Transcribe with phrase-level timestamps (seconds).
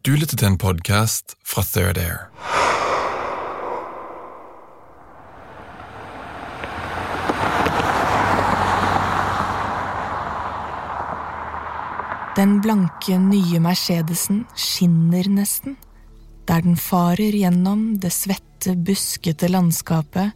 [0.00, 2.22] Du lytter til en podkast fra Third Air.
[12.38, 15.76] Den blanke, nye Mercedesen skinner nesten,
[16.48, 20.32] der den farer gjennom det svette, buskete landskapet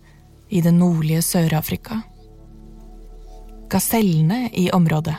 [0.53, 2.03] i det nordlige Sør-Afrika.
[3.73, 5.17] Gasellene i området,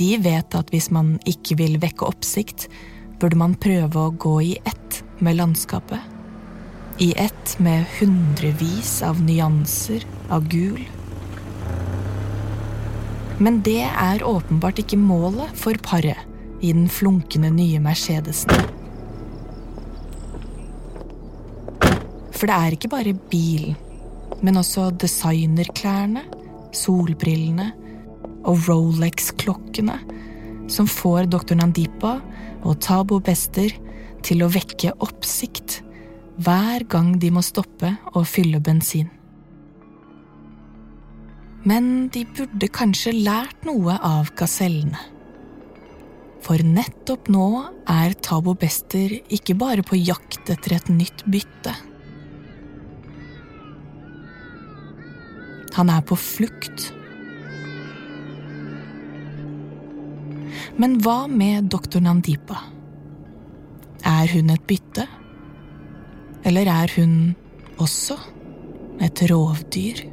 [0.00, 2.70] de vet at hvis man ikke vil vekke oppsikt,
[3.22, 6.10] burde man prøve å gå i ett med landskapet.
[6.98, 10.02] I ett med hundrevis av nyanser
[10.34, 10.82] av gul.
[13.38, 16.18] Men det er åpenbart ikke målet for paret
[16.62, 18.50] i den flunkende nye Mercedesen.
[22.34, 23.78] For det er ikke bare bilen,
[24.42, 26.24] men også designerklærne,
[26.74, 27.70] solbrillene
[28.50, 30.00] og Rolex-klokkene
[30.72, 32.16] som får doktor Nandipa
[32.62, 33.72] og Tabo Bester
[34.22, 35.80] til å vekke oppsikt
[36.42, 39.10] hver gang de må stoppe og fylle bensin.
[41.68, 44.98] Men de burde kanskje lært noe av gasellene.
[46.42, 47.46] For nettopp nå
[47.86, 51.76] er Tabo Bester ikke bare på jakt etter et nytt bytte.
[55.78, 56.90] Han er på flukt.
[60.80, 62.58] Men hva med doktor Nandipa?
[64.08, 65.06] Er hun et bytte?
[66.44, 67.34] Eller er hun
[67.78, 68.16] også
[69.02, 70.11] et rovdyr?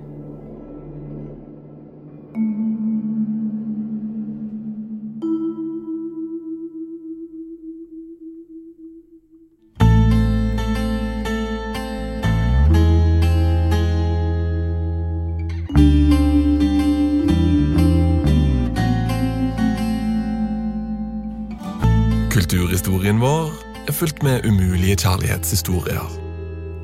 [23.09, 26.09] Kulturhistorien vår er fullt med umulige kjærlighetshistorier.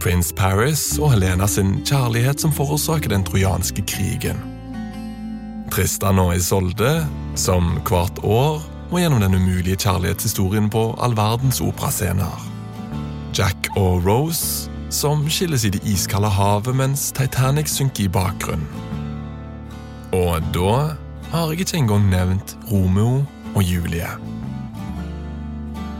[0.01, 4.39] Prince Paris og Helena sin kjærlighet som forårsaker den trojanske krigen.
[5.69, 7.05] Tristan og Isolde,
[7.35, 12.49] som hvert år må gjennom den umulige kjærlighetshistorien på all verdens operascener.
[13.37, 18.65] Jack og Rose, som skilles i det iskalde havet mens Titanic synker i bakgrunnen.
[20.09, 20.95] Og da
[21.29, 24.09] har jeg ikke engang nevnt Romeo og Julie.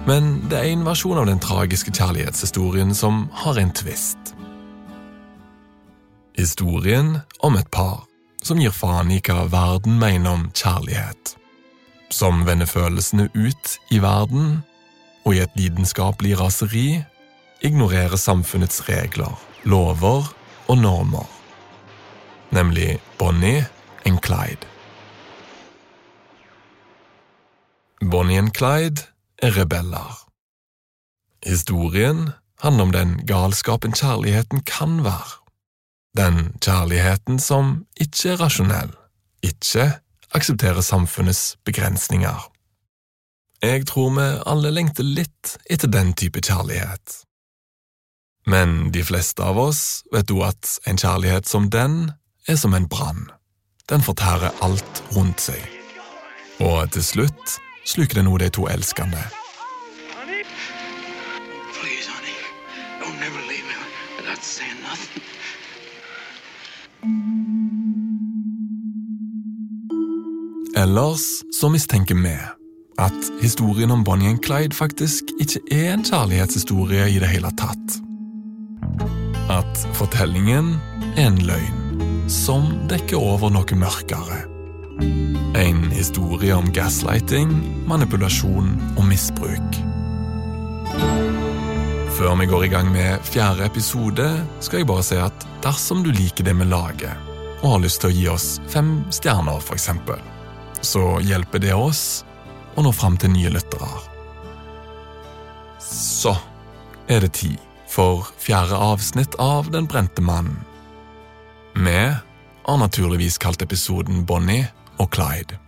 [0.05, 4.35] Men det er en versjon av den tragiske kjærlighetshistorien som har en tvist.
[6.37, 8.03] Historien om et par
[8.45, 11.33] som gir faen i hva verden mener om kjærlighet.
[12.13, 14.61] Som vender følelsene ut i verden,
[15.25, 17.01] og i et lidenskapelig raseri
[17.65, 19.33] ignorerer samfunnets regler,
[19.65, 20.29] lover
[20.67, 21.25] og normer.
[22.53, 23.65] Nemlig Bonnie
[24.05, 24.69] and Clyde.
[28.05, 29.14] Bonnie and Clyde
[29.51, 30.25] rebeller.
[31.45, 35.41] Historien handler om den galskapen kjærligheten kan være.
[36.17, 38.91] Den kjærligheten som ikke er rasjonell,
[39.43, 39.91] ikke
[40.35, 42.51] aksepterer samfunnets begrensninger.
[43.61, 47.21] Jeg tror vi alle lengter litt etter den type kjærlighet.
[48.45, 52.11] Men de fleste av oss vet jo at en kjærlighet som den
[52.47, 53.25] er som en brann.
[53.89, 55.61] Den fortærer alt rundt seg.
[56.61, 59.21] Og til slutt sluker det nå de to elskende.
[61.77, 62.37] Please, honey,
[63.01, 63.75] don't never leave me
[64.17, 65.23] without saying nothing.
[70.77, 72.35] Ellers så mistenker vi
[72.97, 77.99] at historien om Bonnie and Clyde faktisk ikke er en kjærlighetshistorie i det hele tatt.
[79.51, 80.75] At fortellingen
[81.17, 84.54] er en løgn som dekker over noe mørkere.
[84.99, 87.51] En historie om gaslighting,
[87.87, 89.79] manipulasjon og misbruk.
[92.15, 94.27] Før vi går i gang med fjerde episode,
[94.63, 97.17] skal jeg bare si at dersom du liker det vi lager,
[97.61, 99.89] og har lyst til å gi oss fem stjerner, f.eks.,
[100.85, 102.23] så hjelper det oss
[102.75, 103.89] å nå fram til nye lyttere.
[105.81, 106.35] Så
[107.11, 107.59] er det tid
[107.91, 110.63] for fjerde avsnitt av Den brente mannen.
[111.75, 111.99] Vi
[112.65, 114.69] har naturligvis kalt episoden Bonnie
[114.99, 115.59] og Clyde.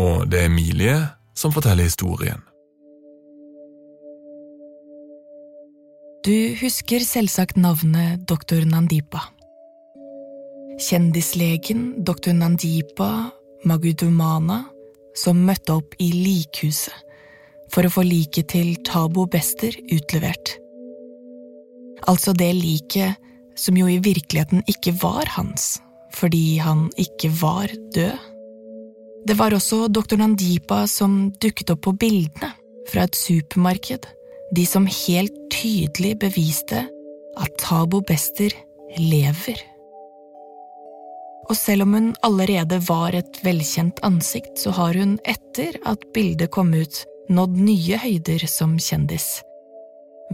[0.00, 0.98] Og det er Emilie
[1.36, 2.42] som forteller historien.
[6.26, 9.20] Du husker selvsagt navnet doktor Nandipa.
[10.82, 13.30] Kjendislegen doktor Nandipa
[13.64, 14.64] Magudumana
[15.16, 17.06] som møtte opp i likhuset
[17.72, 20.56] for å få liket til Tabo Bester utlevert.
[22.10, 23.22] Altså det liket
[23.58, 25.76] som jo i virkeligheten ikke var hans,
[26.16, 28.16] fordi han ikke var død.
[29.26, 32.52] Det var også doktor Nandipa som dukket opp på bildene
[32.86, 34.06] fra et supermarked,
[34.54, 36.84] de som helt tydelig beviste
[37.36, 38.54] at Tabo Bester
[38.96, 39.58] lever.
[41.46, 46.50] Og selv om hun allerede var et velkjent ansikt, så har hun etter at bildet
[46.54, 49.42] kom ut, nådd nye høyder som kjendis.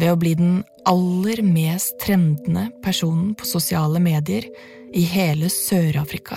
[0.00, 4.46] Ved å bli den aller mest trendende personen på sosiale medier
[4.94, 6.36] i hele Sør-Afrika.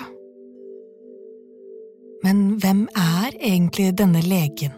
[2.24, 4.74] Men hvem er egentlig denne legen,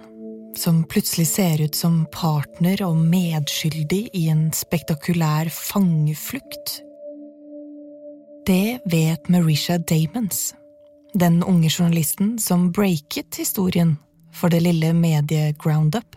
[0.57, 6.81] som plutselig ser ut som partner og medskyldig i en spektakulær fangeflukt?
[8.47, 10.53] Det vet Marisha Damons,
[11.13, 13.97] den unge journalisten som breaket historien
[14.33, 16.15] for det lille mediet Groundup.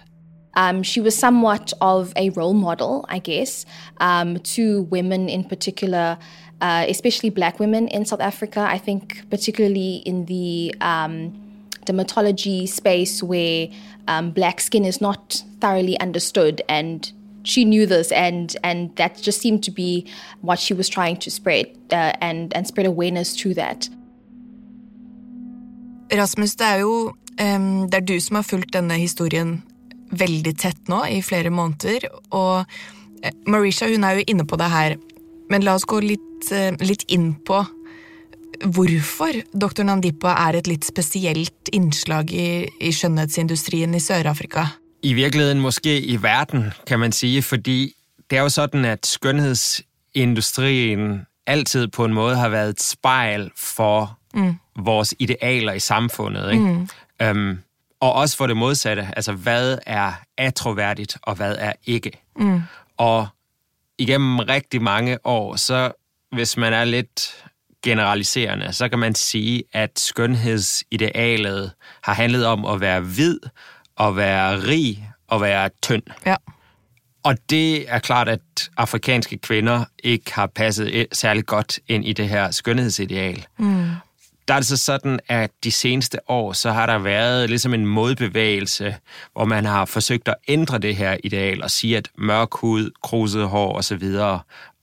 [0.57, 3.67] Um, she was somewhat of a role model, I guess,
[4.01, 6.19] um, to women in particular,
[6.61, 8.61] uh, especially black women in South Africa.
[8.61, 11.33] I think, particularly in the um,
[11.87, 13.69] dermatology space where
[14.09, 17.13] um, black skin is not thoroughly understood and
[17.43, 20.07] she knew this and and that just seemed to be
[20.43, 23.89] what she was trying to spread uh, and and spread awareness to that.
[26.13, 29.63] Rasmus, det er jo um, det er du som har fulgt denne historien
[30.11, 32.65] veldig tett nå i flere måneder, og
[33.23, 34.97] eh, Marisha hun er jo inne på det her,
[35.51, 37.65] men la oss gå litt, uh, litt inn på
[38.61, 39.85] hvorfor Dr.
[39.89, 44.67] Nandipa er et litt spesielt innslag i, i skjønnhetsindustrien i Sør-Afrika.
[45.03, 47.95] I virkeligheten måske i verden, kan man sige, fordi
[48.31, 54.19] det er jo sånn at skjønnhetsindustrien altid på en måte har vært et spejl for
[54.35, 54.55] mm.
[54.85, 56.61] vores idealer i samfunnet.
[56.61, 56.89] Mm.
[57.25, 57.59] Um,
[58.01, 62.13] og også for det modsatte, altså hva er atroverdigt, og hva er ikke.
[62.39, 62.63] Mm.
[62.99, 63.27] Og
[64.01, 65.93] igennem rigtig mange år, så
[66.33, 67.45] hvis man er lidt
[67.83, 73.39] generaliserende, så kan man sige, at skønhedsidealet har handlet om at være hvid,
[74.01, 76.03] at være rig og være tynd.
[76.27, 76.37] Ja.
[77.23, 78.41] Og det er klart, at
[78.77, 83.47] afrikanske kvinder ikke har passet særlig godt ind i det her skønhedsideal.
[83.59, 83.91] Mm.
[84.51, 87.87] Der er det så sådan, at de seneste år, så har der været ligesom en
[87.87, 88.97] modbevægelse,
[89.33, 93.49] hvor man har forsøgt at ændre det her ideal og sige, at mørk hud, kruset
[93.49, 94.03] hår osv.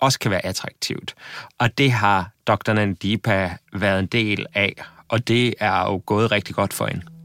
[0.01, 1.15] også kan være attraktivt.
[1.59, 2.73] Og det har Dr.
[2.73, 4.73] Nandipa været en del af,
[5.07, 7.16] og det er jo gået rigtig godt for hende.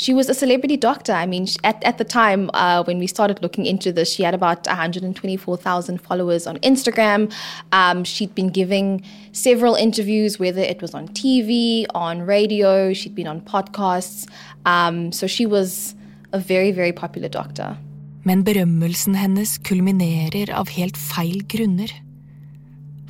[0.00, 1.12] She was a celebrity doctor.
[1.12, 4.32] I mean, at, at the time uh, when we started looking into this, she had
[4.32, 7.30] about 124,000 followers on Instagram.
[7.70, 13.26] Um, she'd been giving several interviews, whether it was on TV, on radio, she'd been
[13.26, 14.26] on podcasts.
[14.64, 15.94] Um, so she was
[16.32, 17.76] a very, very popular doctor.
[18.24, 21.92] Men berømmelsen hennes kulminerer av helt feil grunner.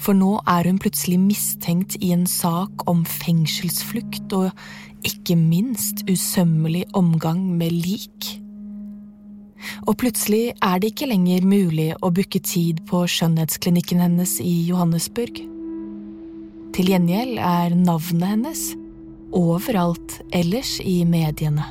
[0.00, 4.50] For nå er hun plutselig mistenkt i en sak om fengselsflukt og
[5.07, 8.30] ikke minst usømmelig omgang med lik.
[9.87, 15.42] Og plutselig er det ikke lenger mulig å booke tid på skjønnhetsklinikken hennes i Johannesburg.
[16.76, 18.64] Til gjengjeld er navnet hennes
[19.37, 21.66] overalt ellers i mediene.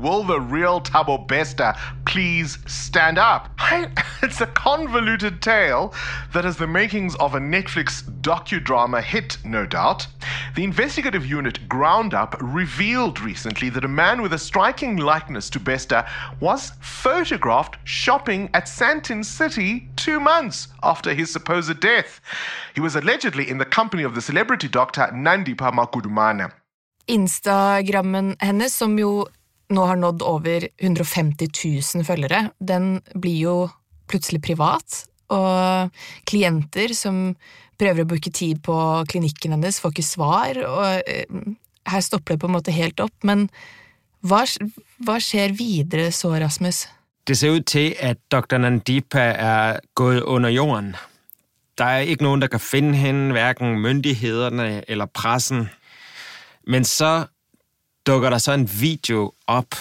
[0.00, 3.50] Will the real Tabo Besta please stand up?
[4.22, 5.92] it's a convoluted tale
[6.32, 10.06] that has the makings of a Netflix docudrama hit, no doubt.
[10.56, 15.60] The investigative unit Ground Up revealed recently that a man with a striking likeness to
[15.60, 16.08] Besta
[16.40, 22.22] was photographed shopping at Santin City two months after his supposed death.
[22.74, 26.52] He was allegedly in the company of the celebrity doctor Nandi Pamakudumana.
[27.06, 29.26] Instagrammen hennes, som jo
[29.70, 31.48] nå har nådd over 150
[31.94, 33.56] 000 følgere, den blir jo
[34.10, 35.90] plutselig privat, og
[36.26, 37.34] klienter som
[37.80, 38.76] prøver å booke tid på
[39.08, 41.52] klinikken hennes, får ikke svar, og eh,
[41.90, 43.14] her stopper det på en måte helt opp.
[43.26, 43.46] Men
[44.26, 44.42] hva,
[45.06, 46.84] hva skjer videre så, Rasmus?
[47.28, 48.58] Det ser ut til at dr.
[48.58, 50.96] Nandipa er gået under jorden.
[51.78, 55.68] Der er ikke noen der kan finne henne, hverken myndighetene eller pressen.
[56.68, 57.30] Men så
[58.10, 59.74] dukker der så en video op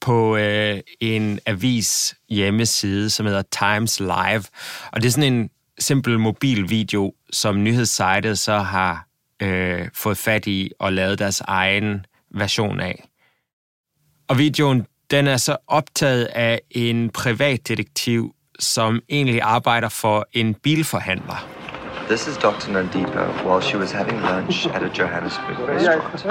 [0.00, 4.44] på øh, en avis hjemmeside, som hedder Times Live.
[4.92, 9.06] Og det er sådan en simpel mobilvideo, som nyhedssejtet så har
[9.42, 13.08] øh, fået fat i og lavet deres egen version af.
[14.28, 21.63] Og videoen den er så optaget af en privatdetektiv, som egentlig arbejder for en bilforhandler.
[22.06, 22.70] This is Dr.
[22.70, 26.24] Nandipa while she was having lunch at a Johannesburg restaurant.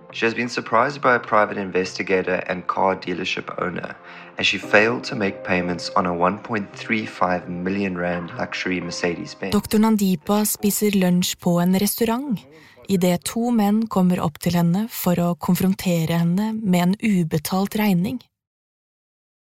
[0.12, 3.94] She has been surprised by a private investigator and car dealership owner
[4.38, 9.52] as she failed to make payments on a 1.35 million rand luxury Mercedes-Benz.
[9.52, 9.78] Dr.
[9.78, 12.40] Nandipa spiser lunsj på en restaurant
[12.88, 18.22] idet to menn kommer opp til henne for å konfrontere henne med en ubetalt regning.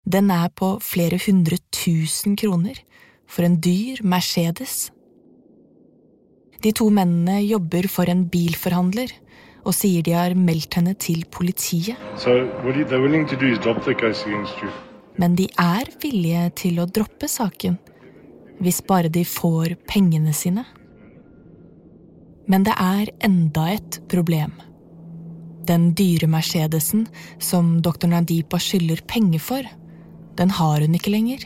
[0.06, 2.80] Den er på flere hundre tusen kroner
[3.30, 4.90] for en dyr Mercedes.
[6.62, 9.14] De to mennene jobber for en bilforhandler
[9.62, 11.98] og sier de har meldt henne til politiet.
[15.22, 17.78] Men de er villige til å droppe saken
[18.62, 20.66] hvis bare de får pengene sine.
[22.50, 24.54] Men det er enda et problem.
[25.66, 27.08] Den dyre Mercedesen
[27.42, 28.10] som dr.
[28.10, 29.66] Nadipa skylder penger for,
[30.42, 31.44] den har hun ikke lenger.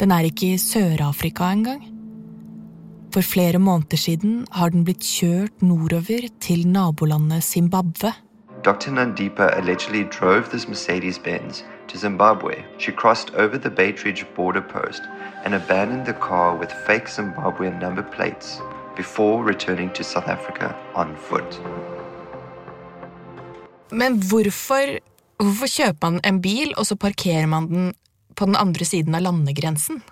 [0.00, 1.84] Den er ikke i Sør-Afrika engang.
[3.12, 8.12] For flere måneder siden har den blitt kjørt nordover til nabolandet Zimbabwe.
[8.64, 8.90] Dr.
[8.90, 12.52] Nandipa allegedly drove this Mercedes Benz to Zimbabwe.
[12.78, 15.02] She crossed over the Baitridge border post
[15.44, 18.60] and abandoned the car with fake Zimbabwean number plates
[18.96, 21.60] before returning to South Africa on foot.
[23.92, 25.00] Men hvorfor,
[25.44, 27.92] hvorfor kjøper man en bil, og så parkerer man den
[28.36, 30.02] på den andre siden av landegrensen?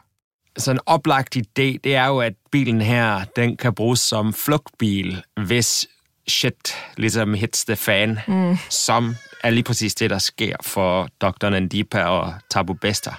[0.58, 5.20] Så en opplagt idé det er jo at bilen her den kan brukes som flugtbil
[5.46, 5.86] hvis
[6.28, 8.58] shit liksom hits the fan, mm.
[8.68, 11.48] som er lige præcis det, der sker for Dr.
[11.48, 13.10] Nandipa og Tabu Besta.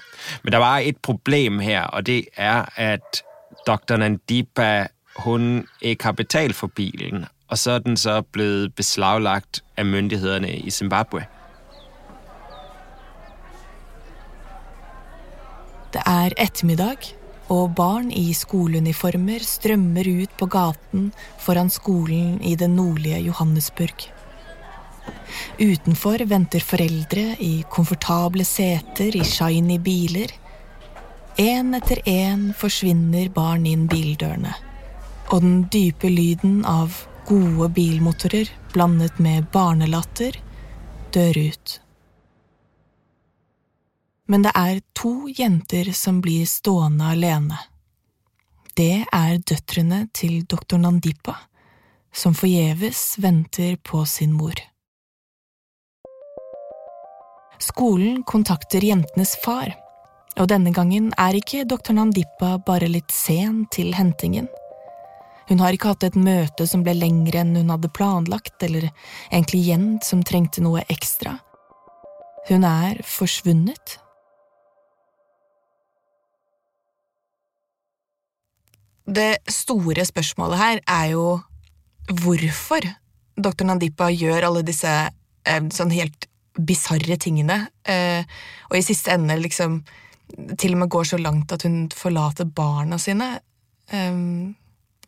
[0.43, 3.23] Men der var et problem her, og det er, at
[3.67, 3.95] Dr.
[3.95, 9.85] Nandipa hun ikke har betalt for bilen, og så er den så blevet beslaglagt af
[9.85, 11.25] myndighederne i Zimbabwe.
[15.93, 17.07] Det er ettermiddag,
[17.49, 21.09] og barn i skoleuniformer strømmer ut på gaten
[21.41, 24.05] foran skolen i det nordlige Johannesburg.
[25.57, 30.31] Utenfor venter foreldre i komfortable seter i shiny biler.
[31.41, 34.53] Én etter én forsvinner barn inn bildørene,
[35.31, 40.37] og den dype lyden av gode bilmotorer blandet med barnelatter
[41.15, 41.79] dør ut.
[44.29, 47.57] Men det er to jenter som blir stående alene.
[48.77, 51.33] Det er døtrene til doktor Nandipa,
[52.13, 54.53] som forgjeves venter på sin mor.
[57.59, 59.73] Skolen kontakter jentenes far,
[60.39, 64.47] og denne gangen er ikke doktor Nandipa bare litt sen til hentingen.
[65.49, 68.91] Hun har ikke hatt et møte som ble lengre enn hun hadde planlagt, eller
[69.33, 71.39] en klient som trengte noe ekstra.
[72.47, 73.97] Hun er forsvunnet.
[79.09, 81.39] Det store spørsmålet her er jo
[82.09, 82.85] hvorfor
[83.39, 83.65] dr.
[83.65, 86.27] Nandipa gjør alle disse eh, sånn helt
[86.59, 88.27] bisarre tingene, eh,
[88.69, 89.79] og i siste ende liksom
[90.59, 93.39] til og med går så langt at hun forlater barna sine.
[93.89, 94.19] Eh,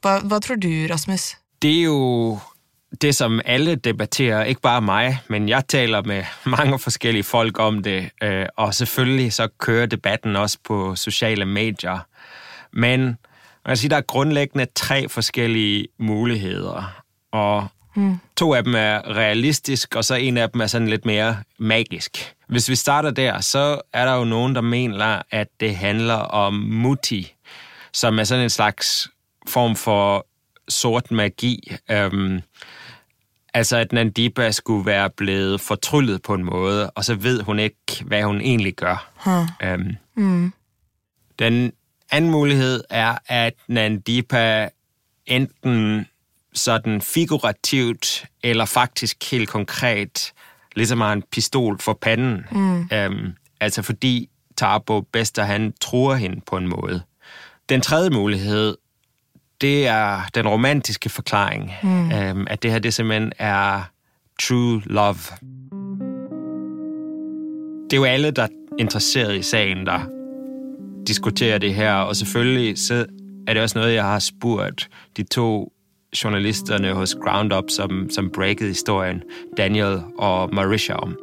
[0.02, 1.36] hva, hva tror du, Rasmus?
[1.62, 2.40] Det er jo
[3.02, 6.24] det som alle debatterer, ikke bare meg, men jeg taler med
[6.56, 12.08] mange forskjellige folk om det, øh, og selvfølgelig så kører debatten også på sosiale medier.
[12.74, 13.18] Men
[13.66, 18.18] man kan sige, der er grundlæggende tre forskellige muligheder, og mm.
[18.38, 22.34] to af dem er realistisk, og så en af dem er sådan lidt mere magisk.
[22.48, 26.54] Hvis vi starter der, så er der jo nogen, der mener, at det handler om
[26.54, 27.36] muti,
[27.94, 29.10] som er sådan en slags
[29.48, 30.28] form for
[30.70, 31.76] sort magi.
[31.92, 32.42] Øhm,
[33.54, 38.04] altså, at Nandiba skulle være blevet fortryllet på en måde, og så ved hun ikke,
[38.06, 39.12] hvad hun egentlig gør.
[39.16, 39.70] Huh.
[39.70, 40.54] Øhm, mm.
[41.40, 41.72] Den
[42.12, 44.70] anden mulighed er, at Nandipa
[45.26, 46.08] enten
[46.54, 50.34] sådan figurativt eller faktisk helt konkret
[50.76, 52.46] ligesom har en pistol for panden.
[52.52, 52.90] Mm.
[52.94, 57.02] Øhm, altså fordi Tarbo Bester, han tror hende på en måde.
[57.70, 58.78] Den tredje mulighed,
[59.62, 62.12] det er den romantiske forklaring, mm.
[62.12, 63.84] øhm, at det her det simpelthen er
[64.42, 65.18] true love.
[67.90, 68.48] Det er jo alle, der er
[68.80, 70.21] interesseret i sagen, der
[71.08, 73.06] diskuterer det her, og selvfølgelig så
[73.48, 75.72] er det også noe jeg har spurgt de to
[76.24, 79.24] journalisterne hos Groundup, som, som breakede historien,
[79.58, 81.18] Daniel og Marisha om.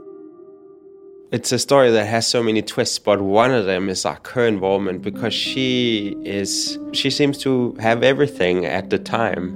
[1.33, 4.47] It's a story that has so many twists, but one of them is like her
[4.47, 9.53] involvement because she is she seems to have everything at the time,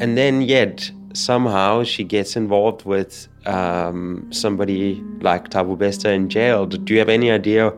[0.00, 6.66] and then yet somehow she gets involved with um, somebody like Tabu Besta in jail.
[6.66, 7.72] Do you have any idea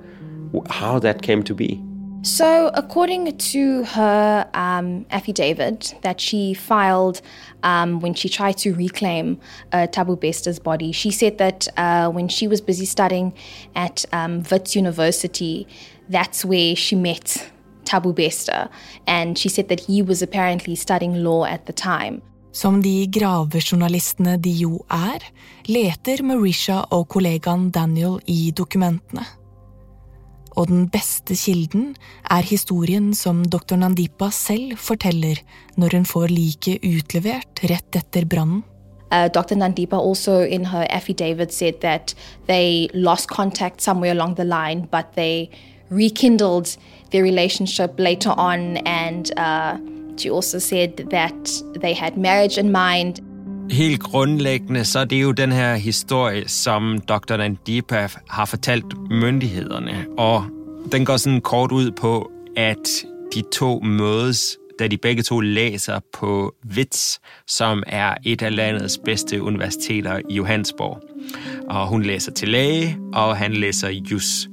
[0.70, 1.82] how that came to be?
[2.24, 7.20] So, according to her um, affidavit that she filed
[7.64, 9.40] um, when she tried to reclaim
[9.72, 13.34] uh, Tabu Besta's body, she said that uh, when she was busy studying
[13.74, 15.66] at um, Wits University,
[16.10, 17.50] that's where she met
[17.84, 18.70] Tabu Besta.
[19.08, 22.22] And she said that he was apparently studying law at the time.
[22.52, 25.24] Som de gravejournalistene de jo er,
[25.66, 29.41] leter Marisha og kollegaen Daniel i dokumentene.
[30.56, 31.94] Og den beste kilden
[32.30, 33.76] er historien som dr.
[33.80, 35.40] Nandipa selv forteller
[35.80, 38.62] når hun får liket utlevert rett etter brannen.
[39.12, 39.56] Uh, Dr.
[39.56, 42.14] Nandipa also in her affidavit said that
[42.48, 45.50] they lost contact somewhere along the line, but they
[45.90, 46.78] rekindled
[47.10, 48.78] their relationship later on.
[48.86, 49.76] And uh,
[50.16, 53.20] she also said that they had marriage in mind.
[53.70, 57.36] Helt grundlæggende så er det jo den her historie, som Dr.
[57.36, 60.06] Nandipa har fortalt myndighederne.
[60.18, 60.46] Og
[60.92, 63.04] den går sådan kort ud på, at
[63.34, 68.98] de to mødes, da de begge to læser på WITS, som er et af landets
[69.04, 71.02] bedste universiteter i Johannesborg.
[71.68, 74.48] Og hun læser til læge, og han læser jus.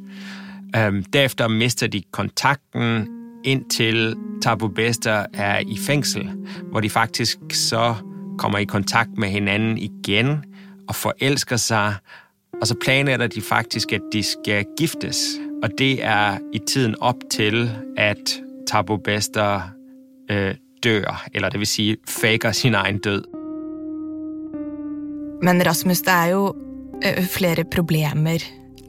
[1.14, 3.08] Derefter mister de kontakten,
[3.46, 6.30] indtil Tabu Bester er i fængsel,
[6.72, 7.96] hvor de faktisk så
[8.40, 10.44] kommer i kontakt med hinanden igen
[10.88, 11.96] og forelsker sig,
[12.62, 15.18] og så planlægger de faktisk, at de skal giftes.
[15.64, 19.62] Og det er i tiden op til, at Tabo Bester
[20.32, 23.24] øh, dør, eller det vil sige, faker sin egen død.
[25.44, 26.56] Men Rasmus, det er jo
[27.06, 28.40] øh, flere problemer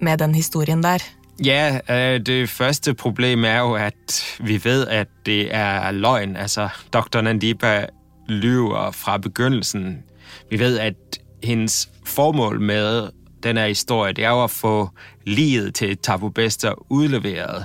[0.01, 0.99] med den historien der.
[1.45, 6.37] Ja, øh, det første problem er jo, at vi ved, at det er løgn.
[6.37, 7.21] Altså, Dr.
[7.21, 7.87] Nandipa
[8.31, 10.03] lyver fra begyndelsen.
[10.51, 10.95] Vi ved, at
[11.43, 13.09] hendes formål med
[13.43, 14.89] denne historien historie, det er jo at få
[15.27, 17.57] livet til Tabu Bester udleveret.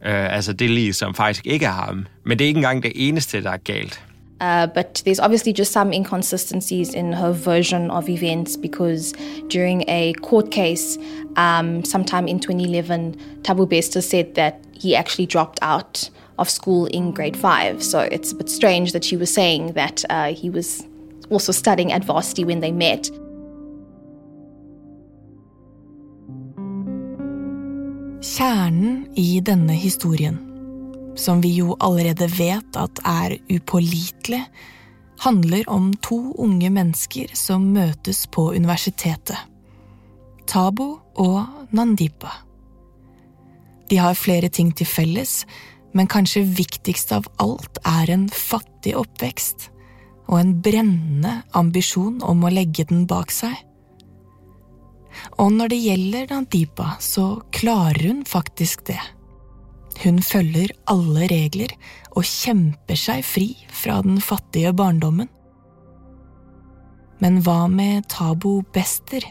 [0.00, 2.06] Uh, altså det liv, som faktisk ikke er ham.
[2.24, 4.04] Men det er ikke engang det eneste, der er galt.
[4.40, 9.14] Uh, but there's obviously just some inconsistencies in her version of events because
[9.52, 10.98] during a court case
[11.36, 17.12] um, sometime in 2011, Tabu Bester said that he actually dropped out of school in
[17.12, 17.82] grade five.
[17.82, 20.86] So it's a bit strange that she was saying that uh, he was
[21.30, 23.10] also studying at varsity when they met.
[28.20, 30.36] Kjernen i denne historien,
[31.16, 34.44] som vi jo allerede vet at er upålitelig,
[35.20, 39.36] handler om to unge mennesker som møtes på universitetet.
[40.46, 42.32] Tabo og Nandipa.
[43.90, 45.44] De har flere ting til felles,
[45.96, 49.70] men kanskje viktigst av alt er en fattig oppvekst
[50.30, 53.56] og en brennende ambisjon om å legge den bak seg.
[55.42, 59.00] Og når det gjelder Nandipa, så klarer hun faktisk det.
[60.04, 61.74] Hun følger alle regler
[62.14, 65.28] og kjemper seg fri fra den fattige barndommen.
[67.20, 69.26] Men hva med Tabo Bester?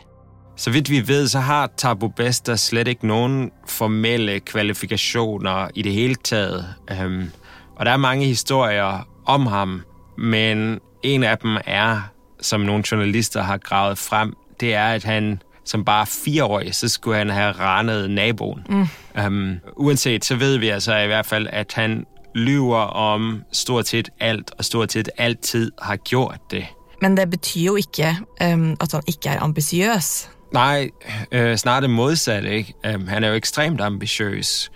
[0.59, 5.91] Så vidt vi ved, så har Tabo Bester slet ikke noen formelle kvalifikasjoner i det
[5.93, 6.65] hele taget.
[6.91, 7.31] Um,
[7.75, 9.81] og der er mange historier om ham,
[10.17, 15.41] men en av dem er, som noen journalister har gravet frem, det er, at han
[15.63, 18.65] som bare fireårig, så skulle han ha ranet naboen.
[18.69, 18.87] Mm.
[19.25, 22.03] Um, uansett så vet vi altså i hvert fall at han
[22.35, 26.65] lyver om stort sett alt, og stort sett alltid har gjort det.
[27.01, 30.29] Men det betyr jo ikke um, at han ikke er ambitiøs.
[30.53, 30.89] Nej,
[31.31, 32.49] øh, snart det modsatte.
[32.49, 32.73] Ikke?
[32.95, 34.71] Um, han er jo ekstremt ambitiøs,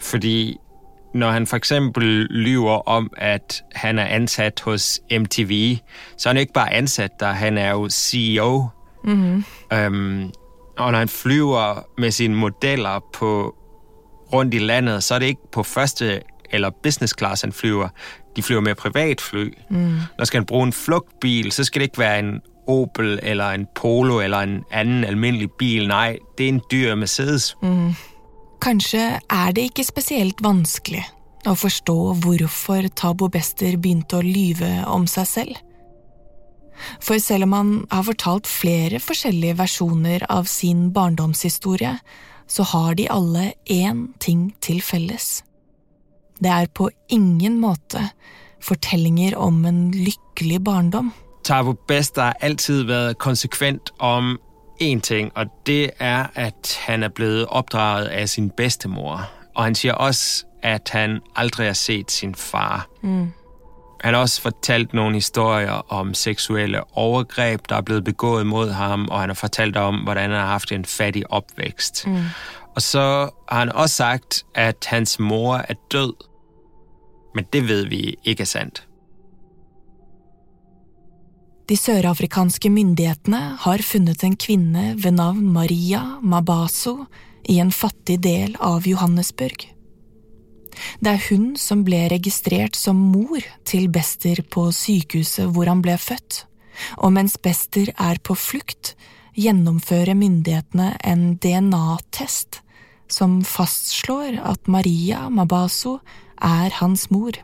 [0.00, 0.56] fordi
[1.14, 5.76] når han for eksempel lyver om, at han er ansat hos MTV,
[6.16, 8.68] så er han ikke bare ansat der, han er jo CEO.
[9.04, 9.44] Mm-hmm.
[9.74, 10.32] Um,
[10.78, 13.56] og når han flyver med sine modeller på
[14.32, 17.88] rundt i landet, så er det ikke på første eller business class, han flyver.
[18.36, 19.52] De flyver med privatfly.
[19.70, 19.98] Mm.
[20.18, 23.66] Når skal han bruge en flugtbil, så skal det ikke være en Opel eller en
[23.74, 25.86] Polo eller en annen alminnelig bil.
[25.90, 27.52] Nei, det er en dyr Mercedes.
[27.62, 27.94] Mm.
[28.62, 31.04] Kanskje er det ikke spesielt vanskelig
[31.46, 35.62] å forstå hvorfor Tabo Bester begynte å lyve om seg selv.
[37.00, 41.96] For selv om han har fortalt flere forskjellige versjoner av sin barndomshistorie,
[42.46, 45.42] så har de alle én ting til felles.
[46.38, 48.02] Det er på ingen måte
[48.62, 51.12] fortellinger om en lykkelig barndom.
[51.46, 54.38] Tabo Bester har alltid vært konsekvent om
[54.82, 59.20] én ting, og det er at han er blevet opdraget av sin bedstemor.
[59.54, 62.88] Og han sier også at han aldri har sett sin far.
[63.02, 63.32] Mm.
[64.00, 69.08] Han har også fortalt noen historier om seksuelle overgreb, der er blevet begået mot ham,
[69.08, 72.06] og han har fortalt om, hvordan han har haft en fattig opvækst.
[72.06, 72.24] Mm.
[72.74, 76.12] Og så har han også sagt, at hans mor er død.
[77.34, 78.85] Men det ved vi ikke er sant.
[81.66, 87.08] De sørafrikanske myndighetene har funnet en kvinne ved navn Maria Mabaso
[87.50, 89.64] i en fattig del av Johannesburg.
[91.02, 95.96] Det er hun som ble registrert som mor til Bester på sykehuset hvor han ble
[95.98, 96.44] født,
[97.02, 98.94] og mens Bester er på flukt,
[99.34, 102.60] gjennomfører myndighetene en DNA-test
[103.10, 105.98] som fastslår at Maria Mabaso
[106.38, 107.34] er hans mor.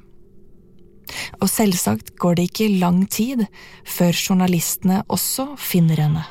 [1.40, 3.44] Og selvsagt går det ikke lang tid
[3.88, 6.24] før journalistene også finner henne.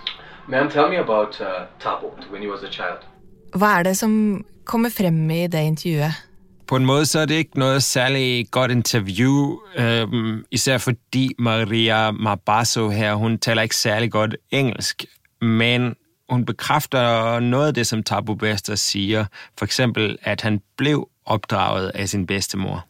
[0.51, 1.67] About, uh,
[3.55, 6.11] Hva er det som kommer frem i det intervjuet?
[6.67, 12.11] På en måte så er det ikke noe særlig godt intervju, um, især fordi Maria
[12.11, 15.05] Marbasso her, hun taler ikke særlig godt engelsk.
[15.41, 15.95] Men
[16.29, 19.27] hun bekrefter noe av det som Tabo Bester sier,
[19.59, 19.79] f.eks.
[20.23, 22.87] at han ble oppdraget av sin bestemor.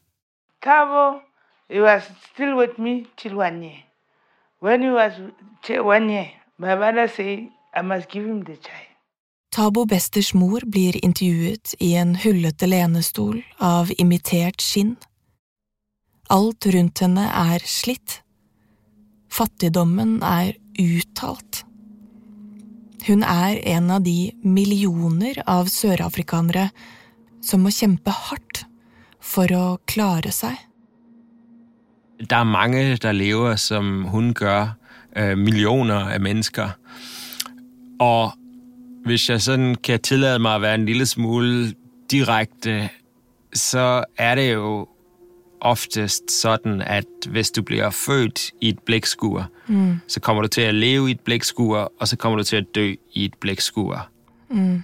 [0.63, 1.30] Tabo
[1.71, 2.03] he was
[2.33, 3.83] still with me till one year.
[4.59, 5.13] When he was
[5.67, 8.87] one year, my mother said I must give him the child.
[9.51, 14.95] Tabo Besters mor blir intervjuet i en hullete lenestol av imitert skinn.
[16.29, 18.21] Alt rundt henne er slitt.
[19.31, 21.65] Fattigdommen er uttalt.
[23.07, 26.69] Hun er en av de millioner av sørafrikanere
[27.43, 28.63] som må kjempe hardt
[29.19, 30.55] for å klare seg.
[32.21, 34.75] Det er mange der lever som hun gjør,
[35.17, 36.69] øh, millioner av mennesker.
[37.99, 38.31] Og
[39.05, 41.73] hvis jeg sådan kan tillade meg å være en lille smule
[42.11, 42.89] direkte,
[43.53, 44.87] så er det jo
[45.61, 50.01] oftest sånn at hvis du blir født i et blækskur, mm.
[50.07, 52.69] så kommer du til å leve i et blækskur, og så kommer du til å
[52.75, 54.07] dø i et blækskur.
[54.49, 54.83] Mm.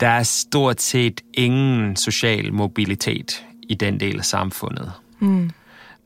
[0.00, 4.92] Der er stort sett ingen sosial mobilitet i den del av samfunnet.
[5.20, 5.50] Mm.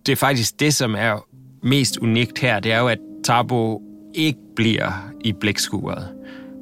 [0.06, 1.22] Det er faktisk det som er
[1.62, 3.82] mest unikt her, det er jo at Tabo
[4.14, 6.10] ikke blir i blikkskuret.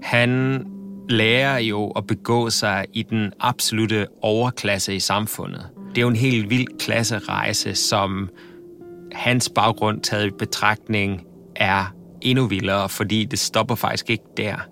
[0.03, 0.64] Han
[1.09, 5.70] lærer jo å begå seg i den absolutte overklasse i samfunnet.
[5.90, 8.29] Det er jo en helt vild klassereise som
[9.16, 11.18] hans bakgrunn tatt i betraktning
[11.57, 11.90] er
[12.22, 14.68] enda villere, fordi det stopper faktisk ikke der.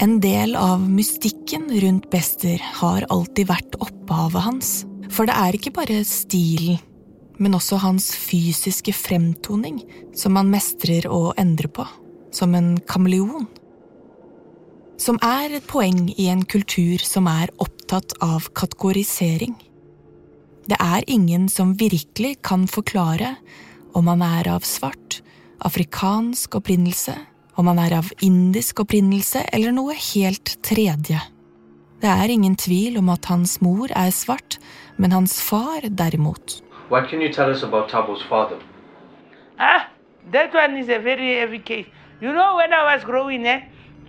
[0.00, 4.70] En del av mystikken rundt Bester har alltid vært opphavet hans.
[5.12, 6.80] For det er ikke bare stilen,
[7.38, 9.80] men også hans fysiske fremtoning
[10.16, 11.86] som han mestrer å endre på,
[12.34, 13.48] som en kameleon.
[15.00, 19.56] Som er et poeng i en kultur som er opptatt av kategorisering.
[20.68, 23.34] Det er ingen som virkelig kan forklare
[23.98, 25.20] om han er av svart,
[25.66, 27.16] afrikansk opprinnelse
[27.54, 31.20] om han er av indisk opprinnelse eller noe helt tredje.
[32.02, 34.58] Det er ingen tvil om at hans mor er svart,
[34.98, 36.60] men hans far derimot.
[36.88, 38.58] What can you tell us about Tabo's father?
[39.58, 39.88] Ah,
[40.32, 41.86] that one is a very heavy case.
[42.20, 43.60] You know, when I was growing, eh,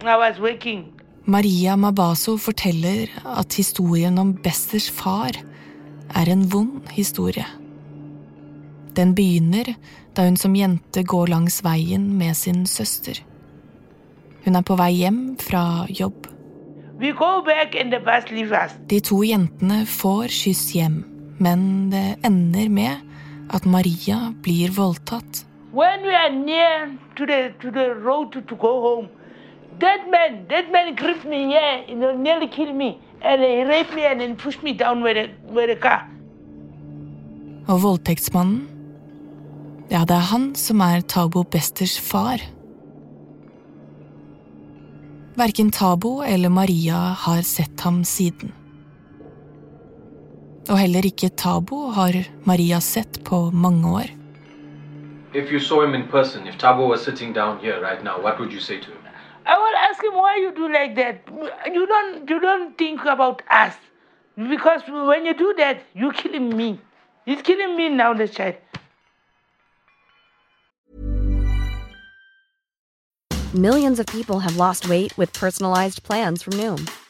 [0.01, 0.93] I was working.
[1.25, 5.31] Maria Mabaso forteller at historien om Besters far
[6.15, 7.45] er en vond historie.
[8.95, 9.73] Den begynner
[10.15, 13.23] da hun som jente går langs veien med sin søster.
[14.45, 16.27] Hun er på vei hjem fra jobb.
[18.89, 21.03] De to jentene får skyss hjem,
[21.43, 22.95] men det ender med
[23.53, 25.45] at Maria blir voldtatt.
[27.15, 27.93] To the, to the
[28.81, 29.09] home,
[29.79, 31.51] that man, that man me
[32.73, 32.97] me,
[35.75, 36.09] the.
[37.67, 38.67] Og voldtektsmannen,
[39.91, 42.41] ja, det er han som er Tabo Besters far.
[45.37, 48.51] Verken Tabo eller Maria har sett ham siden.
[50.69, 52.13] Og heller ikke Tabo har
[52.45, 54.09] Maria sett på mange år.
[55.33, 58.39] If you saw him in person, if Tabo was sitting down here right now, what
[58.39, 59.03] would you say to him?
[59.45, 61.15] I would ask him why you do like that.
[61.73, 63.73] You don't, you don't think about us.
[64.37, 66.79] Because when you do that, you're killing me.
[67.25, 68.55] He's killing me now, the child.
[73.53, 76.89] Millions of people have lost weight with personalized plans from Noom,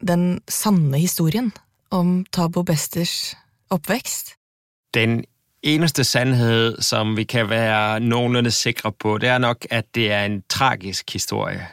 [0.00, 1.52] den sanne historien
[1.90, 3.36] om Tabo Besters
[3.70, 4.34] oppvekst?
[4.94, 5.24] Den
[5.62, 10.24] eneste sandhed, som vi kan være nogenlunde sikre på, det er nok, at det er
[10.24, 11.68] en tragisk historie.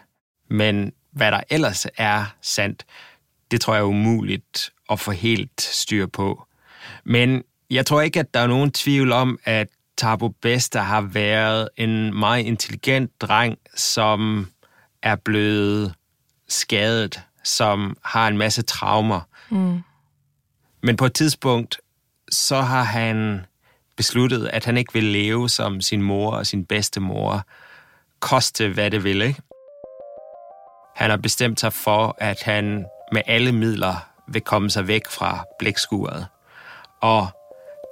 [0.49, 2.85] Men hvad der ellers er sandt,
[3.51, 6.45] det tror jeg er umuligt at få helt styr på.
[7.03, 11.69] Men jeg tror ikke, at der er nogen tvivl om, at Tabo Bester har været
[11.77, 14.47] en meget intelligent dreng, som
[15.01, 15.93] er blevet
[16.47, 19.21] skadet, som har en masse traumer.
[19.49, 19.83] Mm.
[20.81, 21.79] Men på et tidspunkt,
[22.31, 23.45] så har han
[23.95, 27.41] besluttet, at han ikke vil leve som sin mor og sin bestemor,
[28.19, 29.41] koste hva det vil, ikke?
[30.95, 33.95] Han har bestemt seg for, at han med alle midler
[34.27, 36.25] vil komme seg vekk fra blekkskuret.
[37.01, 37.27] Og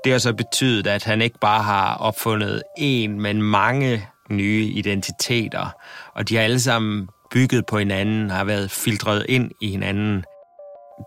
[0.04, 5.76] det har så betydet, at han ikke bare har oppfunnet en, men mange nye identiteter.
[6.14, 10.24] Og de har alle sammen bygget på hinanden, har været filtreret ind i hinanden.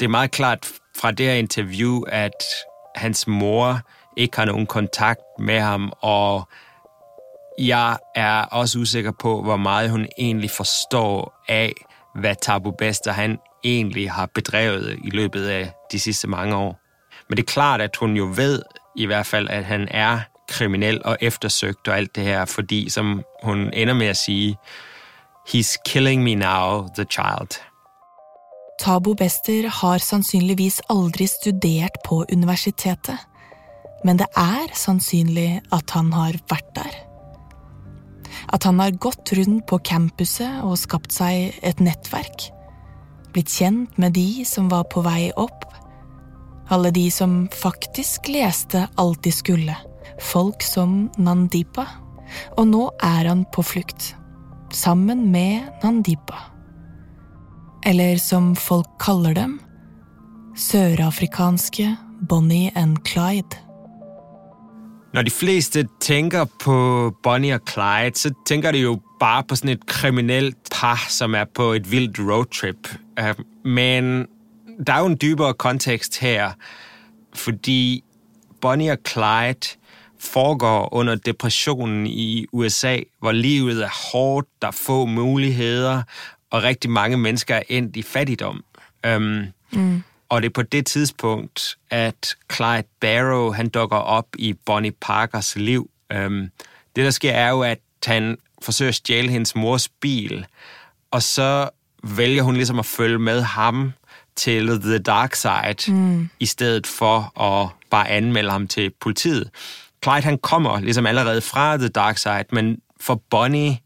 [0.01, 0.69] Det er meget klart
[1.01, 2.45] fra det her interview, at
[2.97, 3.81] hans mor
[4.17, 6.49] ikke har nogen kontakt med ham, og
[7.59, 11.73] jeg er også usikker på, hvor meget hun egentlig forstår af,
[12.15, 16.81] hvad Tabu Bester han egentlig har bedrevet i løbet af de sidste mange år.
[17.29, 18.63] Men det er klart, at hun jo ved
[18.97, 23.23] i hvert fald, at han er kriminel og eftersøgt og alt det her, fordi som
[23.43, 24.57] hun ender med at sige,
[25.47, 27.61] He's killing me now, the child.
[28.81, 33.19] Tabo Bester har sannsynligvis aldri studert på universitetet,
[34.05, 36.97] men det er sannsynlig at han har vært der.
[38.57, 42.49] At han har gått rundt på campuset og skapt seg et nettverk.
[43.37, 45.69] Blitt kjent med de som var på vei opp.
[46.73, 49.77] Alle de som faktisk leste alt de skulle.
[50.33, 51.85] Folk som Nandipa.
[52.57, 54.15] Og nå er han på flukt
[54.75, 56.41] sammen med Nandipa.
[57.87, 59.61] Eller som folk kaller dem,
[60.57, 61.97] sørafrikanske
[62.29, 63.59] Bonnie and Clyde.
[65.15, 66.77] Når de fleste tenker på
[67.23, 71.47] Bonnie og Clyde, så tenker de jo bare på sånn et kriminelt par, som er
[71.47, 72.89] på et vildt roadtrip.
[73.19, 73.35] Øh,
[73.65, 74.27] men
[74.87, 76.57] der er jo en dypere kontekst her,
[77.35, 78.03] fordi
[78.61, 79.77] Bonnie og Clyde
[80.25, 86.03] foregår under depressionen i USA, hvor livet er hårdt, der er få muligheder,
[86.51, 88.65] og rigtig mange mennesker er endt i fattigdom.
[89.17, 90.03] Um, mm.
[90.29, 95.57] Og det er på det tidspunkt, at Clyde Barrow han dukker op i Bonnie Parkers
[95.57, 95.91] liv.
[96.15, 96.51] Um,
[96.97, 100.47] det, der sker, er jo, at han forsøger at stjæle hendes mors bil,
[101.11, 101.69] og så
[102.03, 103.93] vælger hun ligesom at følge med ham
[104.37, 106.29] til The Dark Side, mm.
[106.41, 109.51] i stedet for at bare anmelde ham til politiet.
[110.05, 113.79] Clyde han kommer ligesom allerede fra The Dark Side, men for Bonnie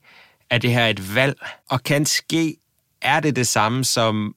[0.51, 1.37] er det her et valg,
[1.71, 2.57] og kan ske
[3.03, 4.35] er det det samme, som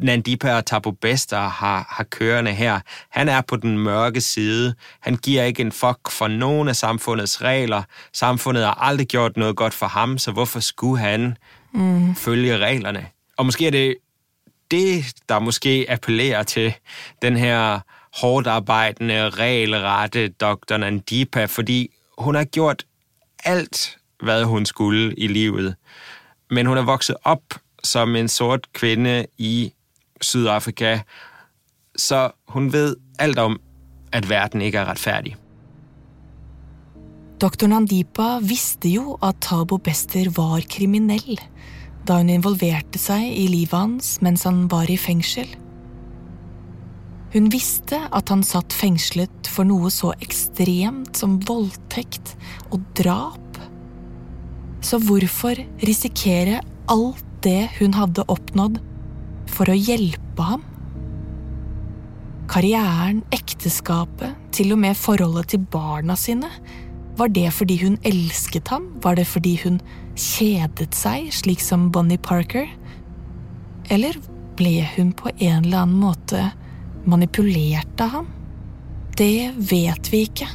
[0.00, 2.80] Nandipa og Tabo Bester har, har kørende her.
[3.10, 4.74] Han er på den mørke side.
[5.00, 7.82] Han giver ikke en fuck for nogen af samfundets regler.
[8.12, 11.36] Samfundet har aldrig gjort noget godt for ham, så hvorfor skulle han
[11.72, 12.14] mm.
[12.14, 13.06] følge reglerne?
[13.36, 13.96] Og måske er det
[14.70, 16.74] det, der måske appellerer til
[17.22, 17.80] den her
[18.16, 20.76] hårdt arbejdende, regelrette Dr.
[20.76, 22.84] Nandipa, fordi hun har gjort
[23.44, 25.74] alt, hvad hun skulle i livet.
[26.50, 27.42] Men hun er vokset op
[27.84, 29.72] som en sort kvinde i
[30.20, 31.00] Sydafrika,
[31.96, 33.60] så hun ved alt om,
[34.12, 35.36] at verden ikke er retfærdig.
[37.40, 37.66] Dr.
[37.66, 41.40] Nandipa visste jo at Tabo Bester var kriminell
[42.08, 45.48] da hun involverte seg i livet hans mens han var i fengsel.
[47.30, 52.34] Hun visste at han satt fengslet for noe så ekstremt som voldtekt
[52.74, 53.60] og drap.
[54.82, 56.58] Så hvorfor risikere
[56.90, 58.80] alt det hun hadde oppnådd,
[59.50, 60.64] for å hjelpe ham?
[62.50, 66.50] Karrieren, ekteskapet, til og med forholdet til barna sine.
[67.18, 68.88] Var det fordi hun elsket ham?
[69.04, 69.78] Var det fordi hun
[70.18, 72.66] kjedet seg, slik som Bonnie Parker?
[73.86, 74.18] Eller
[74.58, 76.48] ble hun på en eller annen måte
[77.04, 78.28] manipulert av ham?
[79.16, 80.48] Det vet vi ikke.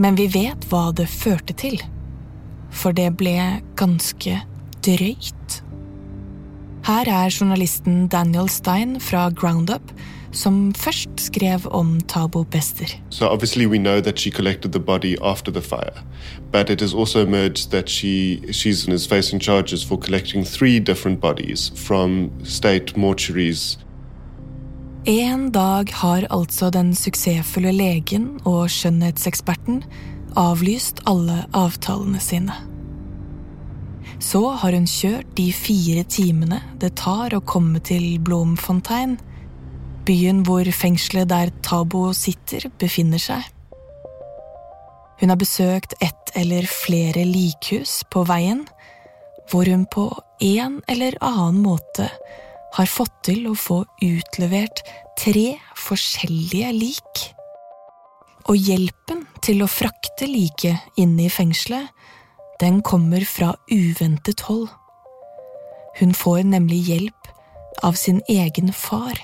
[0.00, 1.80] Men vi vet hva det førte til.
[2.70, 3.36] For det ble
[3.78, 4.40] ganske
[4.86, 5.60] drøyt.
[6.86, 9.92] Her er journalisten Daniel Stein fra Groundup
[10.32, 12.86] som først skrev om Tabo Bester.
[13.10, 16.02] So obviously we know that she collected the body after the fire,
[16.52, 21.20] but it has also emerged that she she's is facing charges for collecting three different
[21.20, 23.76] bodies from state mortuaries
[25.08, 29.78] En dag har altså den suksessfulle legen og skjønnhetseksperten
[30.36, 32.52] avlyst alle avtalene sine.
[34.20, 39.16] Så har hun kjørt de fire timene det tar å komme til Blomfontein,
[40.04, 43.40] byen hvor fengselet der Tabo sitter, befinner seg.
[45.22, 48.66] Hun har besøkt ett eller flere likhus på veien,
[49.48, 50.10] hvor hun på
[50.44, 52.10] en eller annen måte
[52.72, 54.82] har fått til å få utlevert
[55.18, 57.24] tre forskjellige lik.
[58.48, 61.90] Og hjelpen til å frakte liket inn i fengselet,
[62.60, 64.68] den kommer fra uventet hold.
[66.00, 67.30] Hun får nemlig hjelp
[67.82, 69.16] av sin egen far.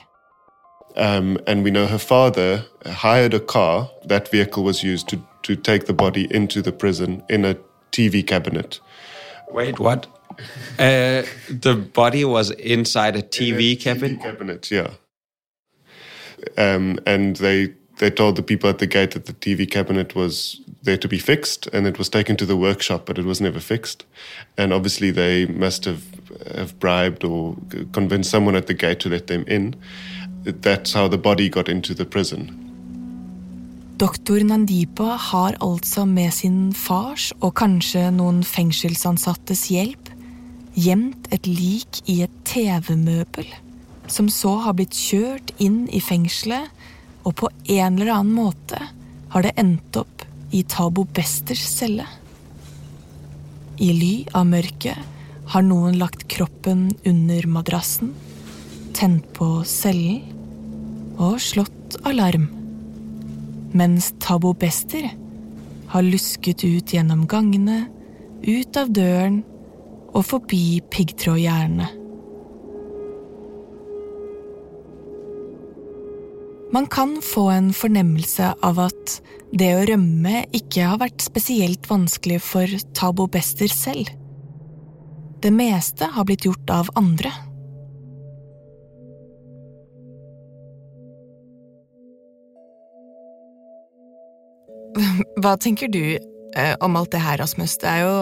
[0.96, 3.90] Um, and we know her father hired a car.
[4.08, 7.56] That vehicle was used to, to take the body into the prison in a
[7.92, 8.80] TV cabinet.
[9.52, 10.06] Wait, what?
[10.78, 14.18] Uh, the body was inside a TV a cabinet.
[14.18, 14.90] TV cabinet, yeah.
[16.58, 20.60] Um, and they they told the people at the gate that the TV cabinet was
[20.82, 23.60] there to be fixed, and it was taken to the workshop, but it was never
[23.60, 24.04] fixed.
[24.58, 26.02] And obviously, they must have
[26.54, 27.56] have bribed or
[27.92, 29.74] convinced someone at the gate to let them in.
[30.44, 32.62] That's how the body got into the prison.
[33.98, 40.05] Doktor Nandipa har altså med sin fars og kanskje noen fengselsansattes hjelp
[40.76, 43.48] gjemt et lik i et TV-møbel,
[44.12, 46.68] som så har blitt kjørt inn i fengselet,
[47.26, 48.78] og på en eller annen måte
[49.32, 50.22] har det endt opp
[50.54, 52.06] i Tabo Besters celle.
[53.82, 58.12] I ly av mørket har noen lagt kroppen under madrassen,
[58.96, 60.22] tent på cellen
[61.16, 62.46] og slått alarm.
[63.76, 65.08] Mens Tabo Bester
[65.90, 67.86] har lusket ut gjennom gangene,
[68.46, 69.42] ut av døren
[70.14, 71.88] og forbi piggtrådgjerdene.
[76.74, 79.18] Man kan få en fornemmelse av at
[79.56, 84.10] det å rømme ikke har vært spesielt vanskelig for Tabo Bester selv.
[85.40, 87.32] Det meste har blitt gjort av andre.
[95.42, 97.76] hva tenker du eh, om alt det her, Rasmus?
[97.82, 98.14] Det er jo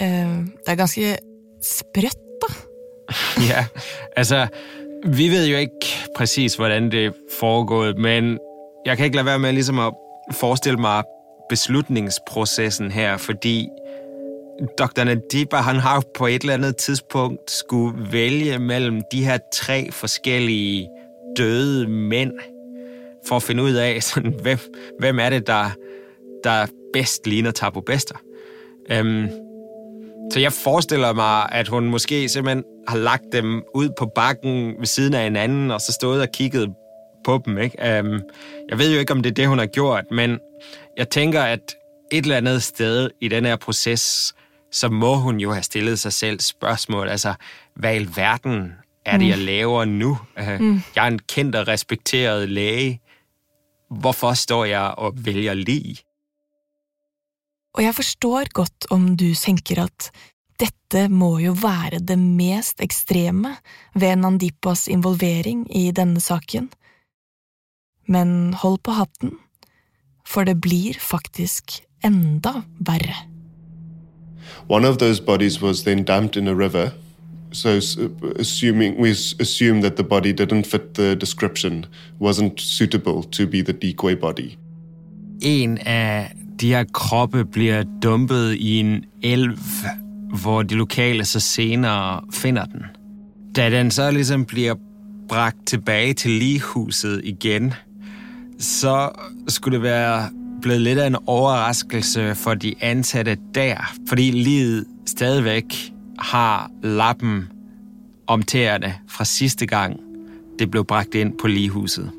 [0.00, 1.16] eh, Det er ganske
[1.62, 2.54] sprøtt, da.
[3.50, 3.66] ja,
[4.16, 4.46] altså
[5.06, 5.86] Vi vet jo ikke
[6.16, 8.38] præcis, hvordan det foregået, men
[8.86, 9.94] jeg kan ikke lade være med liksom at
[10.32, 11.02] forestille meg
[11.48, 13.68] beslutningsprocessen her, fordi
[14.78, 15.04] Dr.
[15.04, 20.88] Nadiba, han har på et eller andet tidspunkt skulle vælge mellem de her tre forskellige
[21.36, 22.32] døde mænd,
[23.28, 24.58] for at finde ud af, sådan, hvem,
[24.98, 25.70] hvem er det, der,
[26.44, 28.16] der bedst ligner Tabo Bester.
[29.00, 29.28] Um,
[30.32, 34.86] så jeg forestiller mig, at hun måske simpelthen har lagt dem ud på bakken ved
[34.86, 36.74] siden af hinanden, og så stået og kigget
[37.24, 37.58] på dem.
[37.58, 38.00] Ikke?
[38.00, 38.22] Um,
[38.68, 40.38] jeg ved jo ikke, om det er det, hun har gjort, men
[40.96, 41.74] jeg tænker, at
[42.12, 44.34] et eller andet sted i den her proces,
[44.72, 47.08] så må hun jo have stillet sig selv spørgsmål.
[47.08, 47.34] Altså,
[47.74, 48.72] hvad i verden
[49.06, 50.18] er det, jeg laver nu?
[50.60, 50.82] Mm.
[50.96, 53.00] Jeg er en kendt og respekteret læge.
[53.90, 55.96] Hvorfor står jeg og vælger lige?
[57.76, 60.10] Og jeg forstår godt om du tenker at
[60.58, 63.56] dette må jo være det mest ekstreme
[63.94, 66.70] ved Nandipas involvering i denne saken.
[68.08, 69.36] Men hold på hatten,
[70.26, 73.28] for det blir faktisk enda verre.
[74.68, 76.90] One of those bodies was then dumped in a river.
[77.52, 77.80] So,
[78.38, 79.10] assuming we
[79.40, 81.86] assume that the body didn't fit the description,
[82.20, 84.56] wasn't suitable to be the decoy body.
[85.40, 89.58] En af de her kroppe bliver dumpet i en elv,
[90.40, 92.82] hvor de lokale så senere finder den.
[93.56, 94.74] Da den så ligesom bliver
[95.28, 97.74] bragt tilbage til ligehuset igen,
[98.58, 99.10] så
[99.48, 100.30] skulle det være
[100.62, 107.48] blevet lidt af en overraskelse for de ansatte der, fordi livet stadigvæk har lappen
[108.26, 110.00] om tæerne fra sidste gang,
[110.58, 112.10] det blev bragt ind på ligehuset.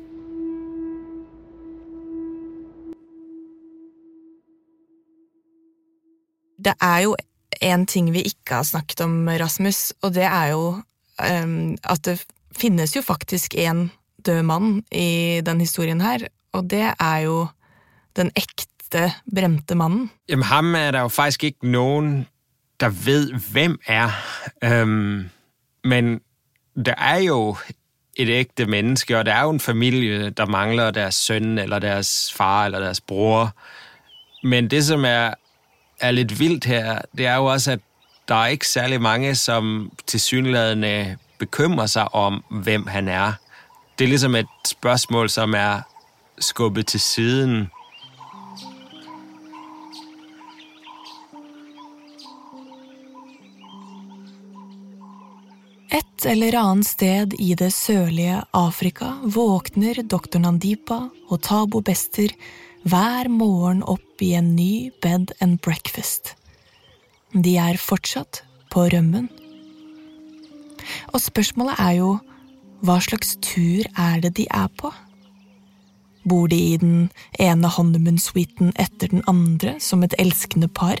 [6.64, 7.16] Det er jo
[7.60, 10.80] en ting vi ikke har snakket om, Rasmus, og det er jo
[11.20, 12.20] um, at det
[12.56, 13.90] finnes jo faktisk en
[14.26, 17.46] død mann i den historien her, og det er jo
[18.16, 20.10] den ekte bremte mannen.
[20.28, 22.26] Jamen ham er der jo faktisk ikke noen
[22.80, 24.10] der ved, hvem er.
[24.64, 25.30] Um,
[25.84, 26.20] men
[26.76, 27.56] der er jo
[28.16, 32.32] et ægte menneske, og der er jo en familie, der mangler deres søn, eller deres
[32.32, 33.52] far, eller deres bror.
[34.42, 35.34] Men det, som er,
[36.00, 37.80] er litt vildt her, det er jo også, at
[38.28, 43.40] der er ikke særlig mange, som til synlædende bekymrer seg om, hvem han er.
[43.98, 45.82] Det er liksom et spørsmål som er
[46.40, 47.68] skubbet til siden.
[55.90, 62.30] Et eller annet sted i det sørlige Afrika våkner doktor Nandipa og Tabo Bester
[62.88, 66.34] hver morgen opp i en ny bed and breakfast.
[67.32, 69.28] De er fortsatt på rømmen.
[71.12, 72.10] Og spørsmålet er jo
[72.80, 74.88] hva slags tur er det de er på?
[76.24, 77.10] Bor de i den
[77.40, 81.00] ene honeymoon-suiten etter den andre som et elskende par?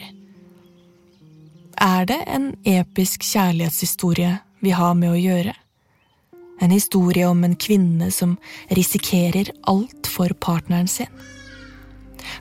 [1.80, 5.56] Er det en episk kjærlighetshistorie vi har med å gjøre?
[6.60, 8.36] En historie om en kvinne som
[8.68, 11.08] risikerer alt for partneren sin?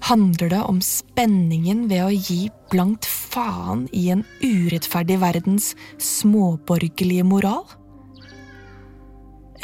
[0.08, 7.66] Handler det om spenningen ved å gi blankt faen i en urettferdig verdens småborgerlige moral?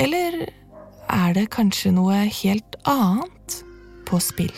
[0.02, 0.48] Eller
[1.08, 3.60] er det kanskje noe helt annet
[4.06, 4.56] på spill?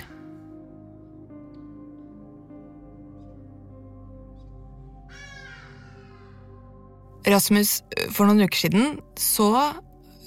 [7.27, 7.81] Rasmus,
[8.15, 9.49] for noen uker siden så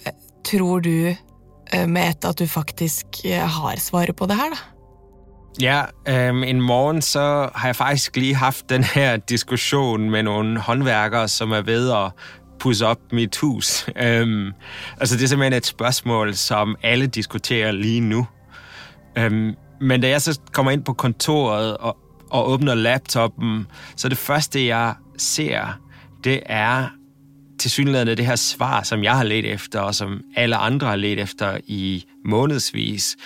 [0.05, 4.53] eh, tror du eh, med ett at du faktisk eh, har svaret på det her,
[4.53, 4.80] da?
[5.61, 10.61] Ja, øhm, en morgen så har jeg faktisk lige haft den her diskussion med nogle
[10.61, 12.13] håndværkere, som er ved at
[12.59, 13.87] pusse op mit hus.
[14.03, 14.53] Øhm,
[15.01, 18.27] altså det er simpelthen et spørgsmål, som alle diskuterer lige nu.
[19.19, 21.97] Øhm, men da jeg så kommer ind på kontoret og,
[22.31, 25.81] og åbner laptoppen, så det første, jeg ser,
[26.25, 26.89] det er
[27.61, 30.97] til synligheden det her svar, som jeg har let efter, og som alle andre har
[30.97, 33.17] let efter i månedsvis.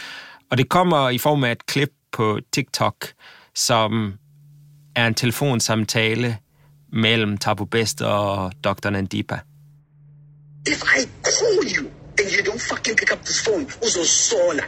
[0.51, 3.09] Og det kommer i form af et klip på TikTok,
[3.55, 4.19] som
[4.97, 6.37] er en telefonsamtale
[6.93, 8.91] mellem Tabu Best og Dr.
[8.91, 9.39] Nandipa.
[10.67, 14.65] If I call you and you don't fucking pick up this phone, uzosola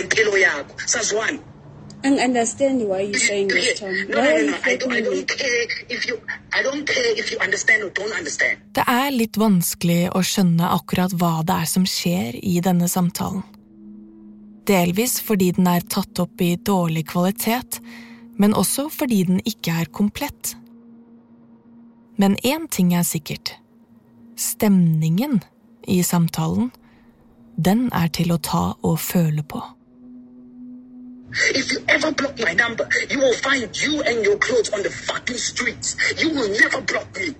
[0.00, 0.74] impilo yakho.
[0.86, 1.38] Sazwana.
[2.04, 3.90] I understand why you're saying this, Tom.
[4.08, 4.56] No, no, no, no.
[4.64, 6.20] I don't, I don't care if you
[6.52, 8.58] I don't care if you understand or don't understand.
[8.72, 13.42] Det er litt vanskelig å skjønne akkurat hva det er som skjer i denne samtalen.
[14.68, 17.80] Delvis fordi den er tatt opp i dårlig kvalitet,
[18.36, 20.56] men også fordi den ikke er komplett.
[22.18, 23.54] Men én ting er sikkert.
[24.36, 25.40] Stemningen
[25.88, 26.70] i samtalen,
[27.56, 29.62] den er til å ta og føle på.
[31.54, 34.90] If you ever block my number, you will find you and your clothes on the
[34.90, 35.96] fucking streets.
[36.22, 37.34] You will never block me.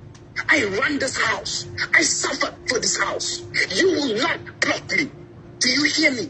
[0.48, 1.66] I run this house.
[1.94, 3.42] I suffer for this house.
[3.70, 5.10] You will not block me.
[5.60, 6.28] Do you hear me?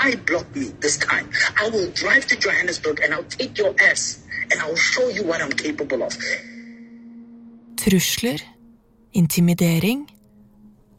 [0.00, 1.30] I block me this time.
[1.60, 5.40] I will drive to Johannesburg and I'll take your ass and I'll show you what
[5.40, 6.16] I'm capable of.
[7.76, 8.40] Trusler,
[9.12, 10.10] intimidering,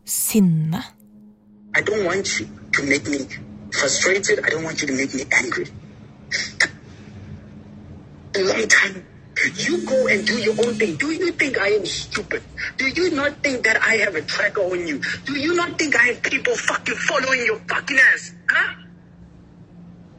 [0.04, 0.84] sinne.
[1.74, 3.20] I don't want you to make me
[3.72, 4.46] frustrated.
[4.46, 5.68] I don't want you to make me angry.
[8.36, 9.06] A long time.
[9.58, 10.96] You go and do your own thing.
[10.96, 12.42] Do you think I am stupid?
[12.78, 15.02] Do you not think that I have a tracker on you?
[15.26, 18.35] Do you not think I have people fucking following your fucking ass?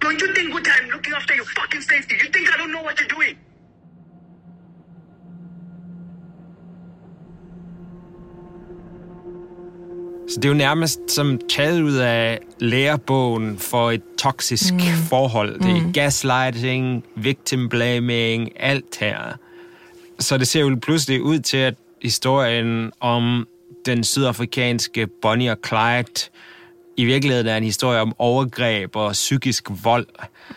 [0.06, 2.14] Don't you think good I'm looking after your fucking safety?
[2.22, 3.36] You think I don't know what you're doing?
[10.28, 14.80] Så det er jo nærmest som taget ud af lærebogen for et toksisk mm.
[15.08, 15.58] forhold.
[15.60, 15.92] Det er Mm.
[15.92, 19.18] gaslighting, victim blaming, alt her.
[20.18, 23.46] Så det ser jo pludselig ud til, at historien om
[23.86, 26.30] den sydafrikanske Bonnie og Clyde
[26.96, 30.06] i virkeligheden er en historie om overgreb og psykisk vold.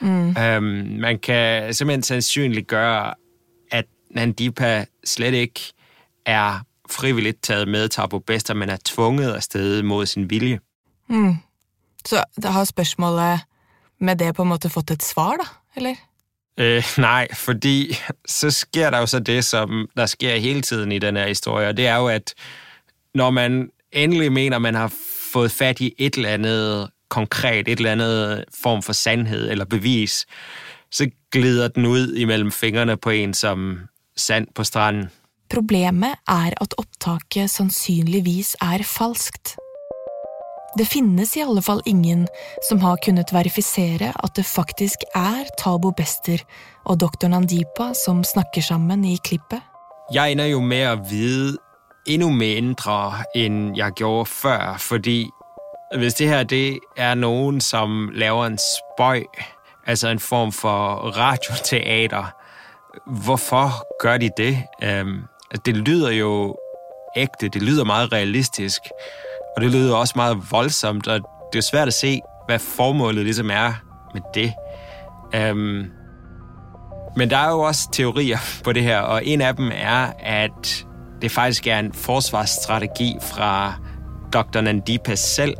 [0.01, 0.37] Mm.
[0.37, 0.63] Øhm,
[0.99, 3.13] man kan simpelthen sandsynliggøre,
[3.71, 5.59] at Nandipa slet ikke
[6.25, 6.59] er
[6.89, 10.59] frivilligt taget med til Abu Bester, men er tvunget afsted mod sin vilje.
[11.09, 11.35] Mm.
[12.05, 13.39] Så da har spørsmålet
[13.99, 15.47] med det på en måte fått et svar, da?
[15.75, 15.95] Eller?
[16.57, 20.99] Øh, nej, fordi så sker der jo så det, som der sker hele tiden i
[20.99, 22.33] den her historie, og det er jo, at
[23.15, 24.93] når man endelig mener, man har
[25.33, 30.25] fået fat i et eller andet konkret, et eller andet form for sandhed eller bevis,
[30.91, 33.79] så glider den ud imellem fingrene på en som
[34.17, 35.09] sand på stranden.
[35.49, 39.55] Problemet er at opptaket sannsynligvis er falskt.
[40.77, 42.27] Det finnes i alle fall ingen
[42.67, 46.43] som har kunnet verifisere at det faktisk er Tabo Bester
[46.85, 49.61] og doktor Nandipa som snakker sammen i klippet.
[50.13, 51.57] Jeg ender jo med at vide
[52.09, 55.29] endnu mindre, end jeg gjorde før, fordi
[55.97, 59.23] hvis det her det er nogen, som laver en spøj,
[59.87, 62.33] altså en form for radioteater,
[63.05, 64.63] hvorfor gør de det?
[64.83, 65.21] Øhm,
[65.65, 66.57] det lyder jo
[67.15, 68.81] ægte, det lyder meget realistisk,
[69.55, 71.19] og det lyder også meget voldsomt, og
[71.53, 73.73] det er svært at se, hvad formålet ligesom er
[74.13, 74.53] med det.
[77.15, 80.85] Men der er jo også teorier på det her, og en af dem er, at
[81.21, 83.73] det faktisk er en forsvarsstrategi fra
[84.33, 84.61] Dr.
[84.61, 85.53] Nandipa selv,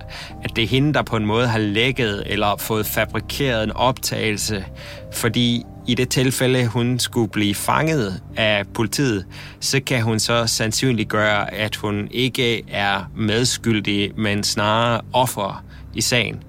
[0.43, 4.65] at det er hende, der på en måte har lækket eller fået fabrikeret en optagelse,
[5.13, 9.25] fordi i det tilfælde, hun skulle blive fanget af politiet,
[9.59, 16.01] så kan hun så sandsynligt gøre, at hun ikke er medskyldig, men snarere offer i
[16.01, 16.43] sagen.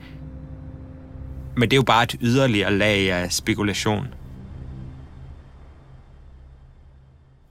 [1.57, 4.07] Men det er jo bare et yderligere lag af spekulation.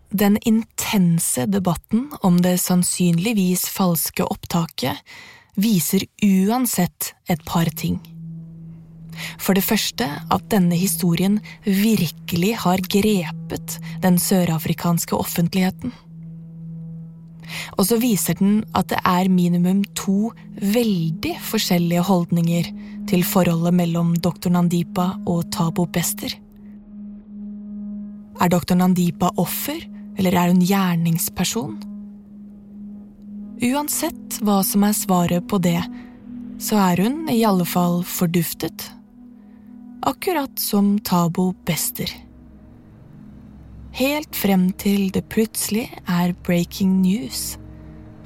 [0.09, 4.97] Den intense debatten om det sannsynligvis falske opptaket
[5.59, 7.99] viser uansett et par ting.
[9.37, 15.93] For det første at denne historien virkelig har grepet den sørafrikanske offentligheten.
[17.77, 20.31] Og så viser den at det er minimum to
[20.61, 22.69] veldig forskjellige holdninger
[23.09, 24.49] til forholdet mellom dr.
[24.53, 26.33] Nandipa og Tabo Bester.
[28.39, 28.77] Er dr.
[28.77, 29.81] Nandipa offer,
[30.19, 31.77] eller er hun gjerningsperson?
[33.63, 35.79] Uansett hva som er svaret på det,
[36.59, 38.89] så er hun i alle fall forduftet.
[40.07, 42.11] Akkurat som Tabo Bester.
[43.95, 47.57] Helt frem til det plutselig er breaking news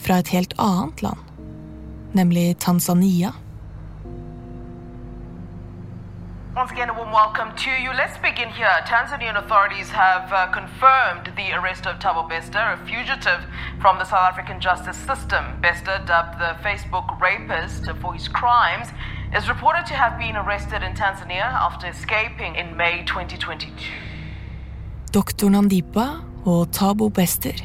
[0.02, 1.22] fra et helt annet land,
[2.18, 3.32] nemlig Tanzania.
[6.64, 7.92] Once again, a warm welcome to you.
[7.92, 8.72] Let's begin here.
[8.86, 13.42] Tanzanian authorities have uh, confirmed the arrest of Tabo Bester, a fugitive
[13.82, 15.44] from the South African justice system.
[15.60, 18.88] Bester, dubbed the Facebook rapist for his crimes,
[19.36, 23.68] is reported to have been arrested in Tanzania after escaping in May 2022.
[25.12, 25.50] Dr.
[25.50, 27.60] Nandipa og Tabo Bester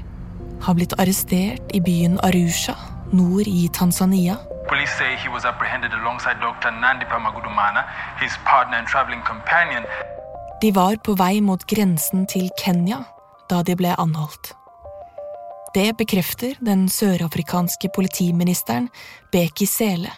[0.61, 2.75] har blitt arrestert i byen Arusha,
[3.13, 4.48] nord i Tanzania.
[4.69, 6.71] Police say he was apprehended alongside Dr.
[6.71, 7.83] Nandipa Magudumana,
[8.21, 9.85] his partner and traveling companion.
[10.61, 13.05] De var på vei mot grensen til Kenya
[13.49, 14.53] da de ble anholdt.
[15.75, 18.89] Det bekrefter den sørafrikanske politiministeren
[19.33, 20.13] Beki Sele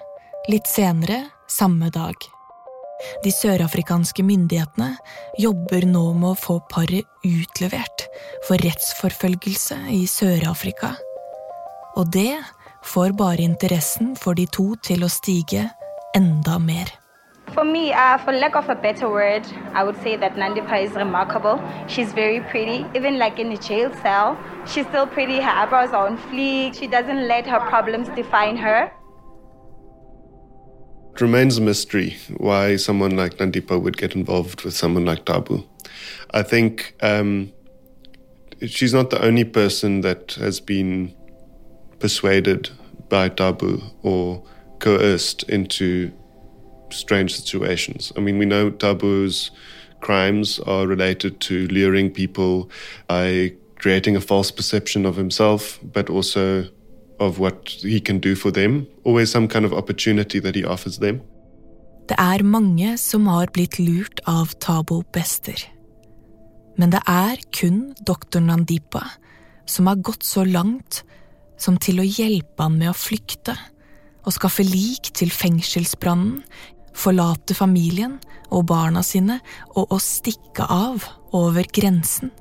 [0.48, 2.16] Litt senere samme dag.
[3.24, 4.94] De sørafrikanske myndighetene
[5.38, 8.06] jobber nå med å få paret utlevert
[8.48, 10.94] for rettsforfølgelse i Sør-Afrika.
[12.00, 12.40] Og det
[12.90, 15.68] får bare interessen for de to til å stige
[16.16, 16.88] enda mer.
[17.54, 20.92] For me, uh, for lack of a better word, I would say that Nandipa is
[20.92, 21.60] remarkable.
[21.88, 24.38] She's very pretty, even like in a jail cell.
[24.66, 26.74] She's still pretty, her eyebrows are on fleek.
[26.78, 28.92] She doesn't let her problems define her.
[31.14, 35.64] It remains a mystery why someone like Nandipa would get involved with someone like Tabu.
[36.32, 37.52] I think um,
[38.66, 41.14] she's not the only person that has been
[41.98, 42.70] persuaded
[43.10, 44.42] by Tabu or
[44.78, 46.10] coerced into
[46.90, 48.12] strange situations.
[48.16, 49.50] I mean, we know Tabu's
[50.00, 52.70] crimes are related to luring people
[53.06, 56.64] by creating a false perception of himself, but also
[57.18, 58.86] of what he can do for them.
[59.04, 61.20] Always some kind of opportunity that he offers them.
[62.08, 65.60] Det er mange som har blitt lurt av Tabo Bester.
[66.78, 69.04] Men det er kun doktor Nandipa
[69.66, 71.04] som har gått så langt
[71.60, 73.56] som til å hjelpe han med å flykte
[74.26, 76.42] og skaffe lik til fengselsbrannen,
[76.96, 78.18] forlate familien
[78.50, 79.38] og barna sine
[79.74, 81.06] og å stikke av
[81.36, 82.32] over grensen.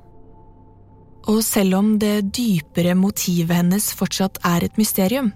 [1.30, 5.30] Og selv om det dypere motivet hennes fortsatt er et mysterium,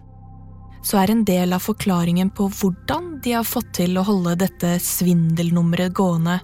[0.85, 4.75] så er en del av forklaringen på hvordan de har fått til å holde dette
[4.85, 6.41] svindelnummeret gående,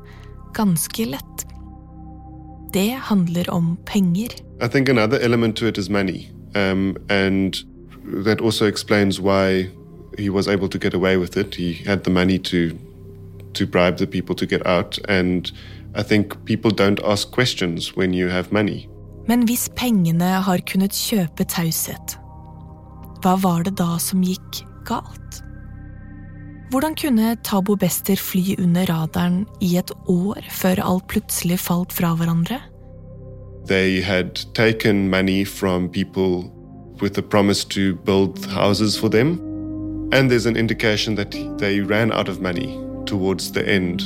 [0.56, 1.46] ganske lett.
[2.72, 4.36] Det handler om penger.
[4.62, 6.30] I think another element to it is money.
[6.54, 7.56] Um, and
[8.24, 9.70] that also explains why
[10.18, 11.54] he was able to get away with it.
[11.54, 12.76] He had the money to
[13.52, 15.50] to bribe the people to get out, and
[15.94, 18.88] I think people don't ask questions when you have money.
[19.28, 22.16] Men hvis pengene har kunnet kjøpe taushet,
[23.22, 25.42] hva var det da som gikk galt?
[26.70, 32.14] Hvordan kunne Tabo Bester fly under radaren i et år før alt plutselig falt fra
[32.14, 32.60] hverandre?
[33.70, 36.52] They had taken money from people
[37.00, 39.38] with the promise to build houses for them,
[40.12, 44.00] and there's an indication that they ran out of money towards the end.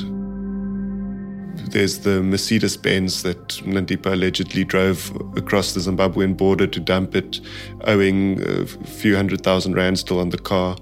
[1.72, 7.40] There's the Mercedes Benz that Nandipa allegedly drove across the Zimbabwean border to dump it,
[7.84, 10.76] owing a few hundred thousand rand still on the car.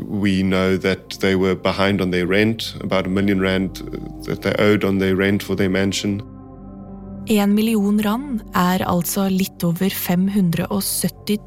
[0.00, 3.76] We know that they were behind on their rent, about a million rand
[4.24, 6.30] that they owed on their rent for their mansion.
[7.32, 11.38] En million rand er altså litt over 570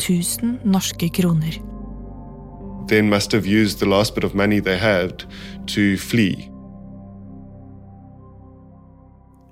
[0.42, 1.60] 000 norske kroner.
[2.90, 5.24] Then must have used the last bit of money they had
[5.68, 6.50] to flee.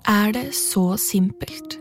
[0.08, 1.78] Er det så simpelt?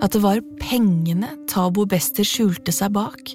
[0.00, 3.34] At det var pengene Tabo Bester skjulte seg bak?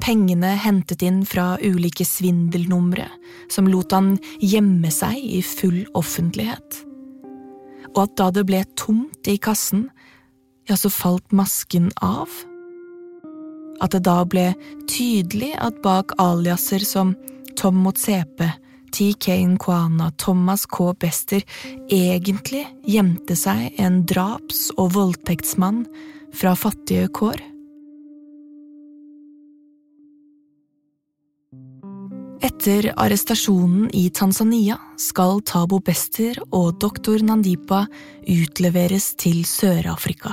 [0.00, 3.10] Pengene hentet inn fra ulike svindelnumre
[3.52, 6.86] som lot han gjemme seg i full offentlighet.
[7.94, 9.88] Og at da det ble tomt i kassen,
[10.68, 12.30] ja, så falt masken av?
[13.80, 14.50] At det da ble
[14.90, 17.14] tydelig at bak aliaser som
[17.58, 18.52] Tom Motsepe,
[18.94, 20.92] TK Nkwana, Thomas K.
[20.98, 21.42] Bester
[21.90, 25.84] egentlig gjemte seg en draps- og voldtektsmann
[26.34, 27.49] fra fattige kår?
[32.40, 37.82] Etter arrestasjonen i Tanzania skal Tabo Bester og doktor Nandipa
[38.24, 40.32] utleveres til Sør-Afrika.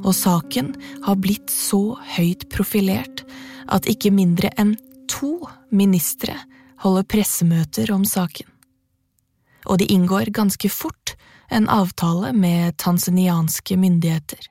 [0.00, 0.70] Og saken
[1.04, 3.26] har blitt så høyt profilert
[3.68, 4.72] at ikke mindre enn
[5.12, 5.34] to
[5.68, 6.38] ministre
[6.80, 8.48] holder pressemøter om saken.
[9.68, 11.12] Og de inngår ganske fort
[11.52, 14.48] en avtale med tanzanianske myndigheter.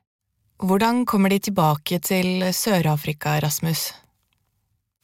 [0.61, 3.87] Hvordan kommer de tilbake til Sør-Afrika, Rasmus?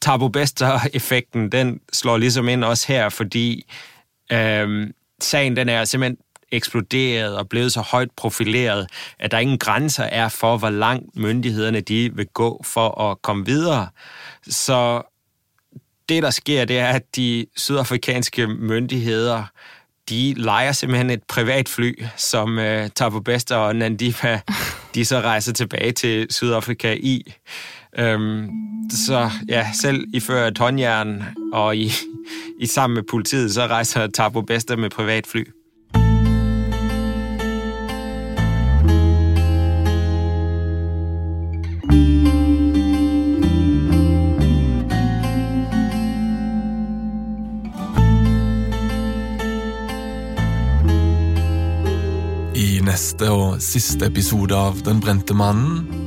[0.05, 3.65] Tabo Bester-effekten, den slår ligesom ind også her, fordi
[4.31, 4.87] øh,
[5.21, 6.17] sagen den er simpelthen
[6.51, 8.87] eksploderet og blevet så højt profileret,
[9.19, 13.45] at der ingen grænser er for, hvor langt myndighederne de vil gå for at komme
[13.45, 13.87] videre.
[14.47, 15.01] Så
[16.09, 19.43] det, der sker, det er, at de sydafrikanske myndigheder
[20.09, 24.41] de leger simpelthen et privatfly, som øh, Tabo Bester og Nandipa,
[24.95, 27.33] de så rejser tilbage til Sydafrika i.
[27.97, 28.49] Øhm,
[28.91, 31.23] så ja, selv iført håndjern
[31.53, 31.91] og i,
[32.59, 35.43] i sammen med politiet, så rejser Tabo Bester med privatfly.
[52.55, 56.05] I neste og siste episode av Den brente mannen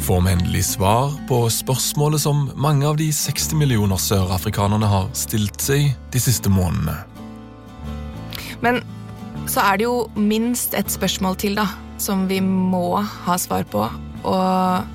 [0.00, 5.60] får vi endelig svar på spørsmålet som mange av de 60 millioner sørafrikanerne har stilt
[5.62, 6.96] seg de siste månedene.
[8.64, 8.80] Men
[9.50, 11.66] så er det jo minst et spørsmål til, da,
[12.00, 13.86] som vi må ha svar på.
[14.28, 14.86] Og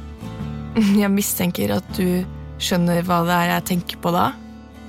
[1.02, 2.26] jeg mistenker at du
[2.62, 4.30] skjønner hva det er jeg tenker på da.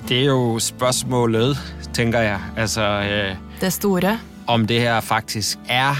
[0.06, 1.58] Det er jo spørsmålet,
[1.96, 2.52] tenker jeg.
[2.56, 4.18] Altså eh, Det store.
[4.46, 5.98] om det her faktisk er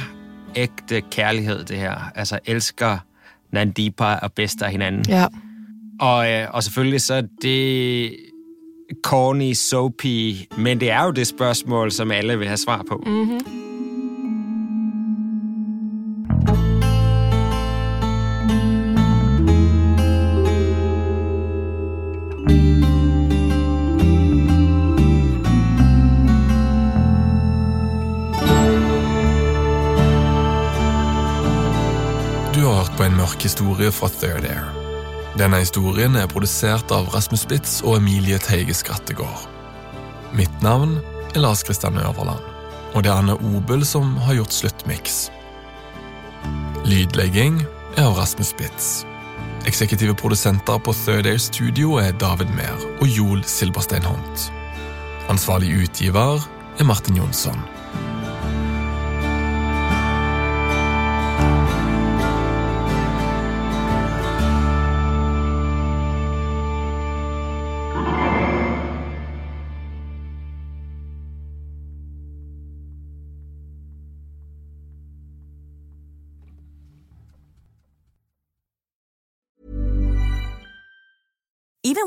[0.54, 2.10] ekte kjærlighet, det her.
[2.14, 3.02] Altså elsker
[3.57, 5.04] Nandipa og bedster hinanden.
[5.09, 5.26] Ja.
[6.00, 8.16] Og, øh, og selvfølgelig så det
[9.02, 13.02] corny, soapy, men det er jo det spørgsmål, som alle vil have svar på.
[13.07, 13.40] Mhm.
[13.40, 13.65] Du
[33.57, 34.66] historie fra Third Air.
[35.38, 39.46] Denne historien er produsert av Rasmus Spitz og Emilie Teige Skrattegård.
[40.36, 40.98] Mitt navn
[41.32, 42.42] er Lars Kristian Øverland,
[42.92, 45.30] og det er Anne Obel som har gjort sluttmiks.
[46.84, 47.62] Lydlegging
[47.96, 49.07] er av Rasmus Spitz.
[49.64, 54.50] Eksekutive produsenter på Third Air Studio er David Mehr og Joel Silberstein Hont.
[55.32, 56.44] Ansvarlig utgiver
[56.76, 57.64] er Martin Jonsson.